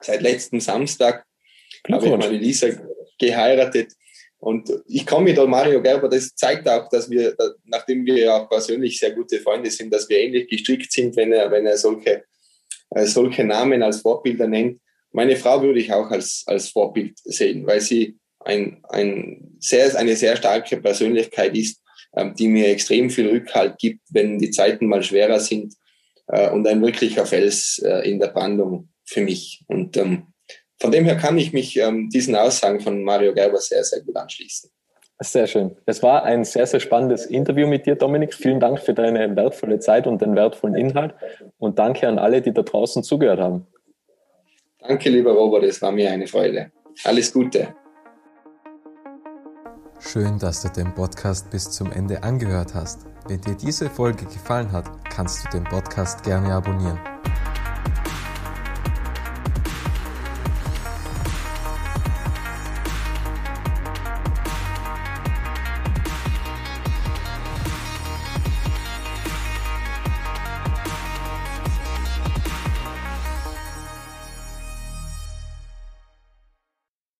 seit 0.00 0.22
letzten 0.22 0.60
Samstag 0.60 1.26
habe 1.92 2.06
ich 2.06 2.16
meine 2.16 2.38
Lisa 2.38 2.68
geheiratet. 3.18 3.92
Und 4.38 4.70
ich 4.86 5.06
komme 5.06 5.32
mit 5.32 5.48
Mario 5.48 5.80
Gerber, 5.82 6.08
das 6.08 6.34
zeigt 6.34 6.68
auch, 6.68 6.88
dass 6.88 7.08
wir, 7.08 7.34
nachdem 7.64 8.04
wir 8.04 8.18
ja 8.18 8.36
auch 8.36 8.48
persönlich 8.48 8.98
sehr 8.98 9.12
gute 9.12 9.40
Freunde 9.40 9.70
sind, 9.70 9.92
dass 9.92 10.08
wir 10.08 10.18
ähnlich 10.18 10.48
gestrickt 10.48 10.92
sind, 10.92 11.16
wenn 11.16 11.32
er, 11.32 11.50
wenn 11.50 11.66
er 11.66 11.76
solche, 11.76 12.24
äh, 12.90 13.06
solche 13.06 13.44
Namen 13.44 13.82
als 13.82 14.02
Vorbilder 14.02 14.46
nennt. 14.46 14.80
Meine 15.12 15.36
Frau 15.36 15.62
würde 15.62 15.80
ich 15.80 15.92
auch 15.92 16.10
als, 16.10 16.44
als 16.46 16.68
Vorbild 16.68 17.18
sehen, 17.24 17.66
weil 17.66 17.80
sie 17.80 18.18
ein, 18.40 18.82
ein 18.90 19.56
sehr, 19.58 19.96
eine 19.96 20.14
sehr 20.14 20.36
starke 20.36 20.76
Persönlichkeit 20.76 21.56
ist, 21.56 21.80
ähm, 22.14 22.34
die 22.38 22.48
mir 22.48 22.68
extrem 22.68 23.10
viel 23.10 23.28
Rückhalt 23.28 23.78
gibt, 23.78 24.00
wenn 24.10 24.38
die 24.38 24.50
Zeiten 24.50 24.86
mal 24.86 25.02
schwerer 25.02 25.40
sind 25.40 25.74
äh, 26.28 26.50
und 26.50 26.66
ein 26.66 26.82
wirklicher 26.82 27.26
Fels 27.26 27.78
äh, 27.84 28.08
in 28.08 28.20
der 28.20 28.28
Brandung 28.28 28.90
für 29.04 29.22
mich. 29.22 29.64
Und 29.66 29.96
ähm, 29.96 30.26
von 30.80 30.90
dem 30.90 31.04
her 31.04 31.16
kann 31.16 31.38
ich 31.38 31.52
mich 31.52 31.76
ähm, 31.78 32.10
diesen 32.10 32.34
Aussagen 32.36 32.80
von 32.80 33.02
Mario 33.02 33.32
Gerber 33.32 33.58
sehr, 33.58 33.82
sehr 33.84 34.02
gut 34.02 34.16
anschließen. 34.16 34.70
Sehr 35.18 35.46
schön. 35.46 35.74
Es 35.86 36.02
war 36.02 36.24
ein 36.24 36.44
sehr, 36.44 36.66
sehr 36.66 36.80
spannendes 36.80 37.24
Interview 37.24 37.66
mit 37.66 37.86
dir, 37.86 37.94
Dominik. 37.94 38.34
Vielen 38.34 38.60
Dank 38.60 38.80
für 38.80 38.92
deine 38.92 39.34
wertvolle 39.34 39.78
Zeit 39.78 40.06
und 40.06 40.20
den 40.20 40.36
wertvollen 40.36 40.76
Inhalt. 40.76 41.14
Und 41.56 41.78
danke 41.78 42.06
an 42.06 42.18
alle, 42.18 42.42
die 42.42 42.52
da 42.52 42.62
draußen 42.62 43.02
zugehört 43.02 43.40
haben. 43.40 43.66
Danke, 44.78 45.08
lieber 45.08 45.32
Robert. 45.32 45.64
Es 45.64 45.80
war 45.80 45.90
mir 45.90 46.10
eine 46.10 46.26
Freude. 46.26 46.70
Alles 47.04 47.32
Gute. 47.32 47.74
Schön, 49.98 50.38
dass 50.38 50.62
du 50.62 50.68
den 50.68 50.94
Podcast 50.94 51.50
bis 51.50 51.70
zum 51.70 51.90
Ende 51.90 52.22
angehört 52.22 52.74
hast. 52.74 53.06
Wenn 53.26 53.40
dir 53.40 53.54
diese 53.54 53.88
Folge 53.88 54.26
gefallen 54.26 54.70
hat, 54.70 54.84
kannst 55.08 55.46
du 55.46 55.58
den 55.58 55.64
Podcast 55.64 56.22
gerne 56.22 56.52
abonnieren. 56.52 57.00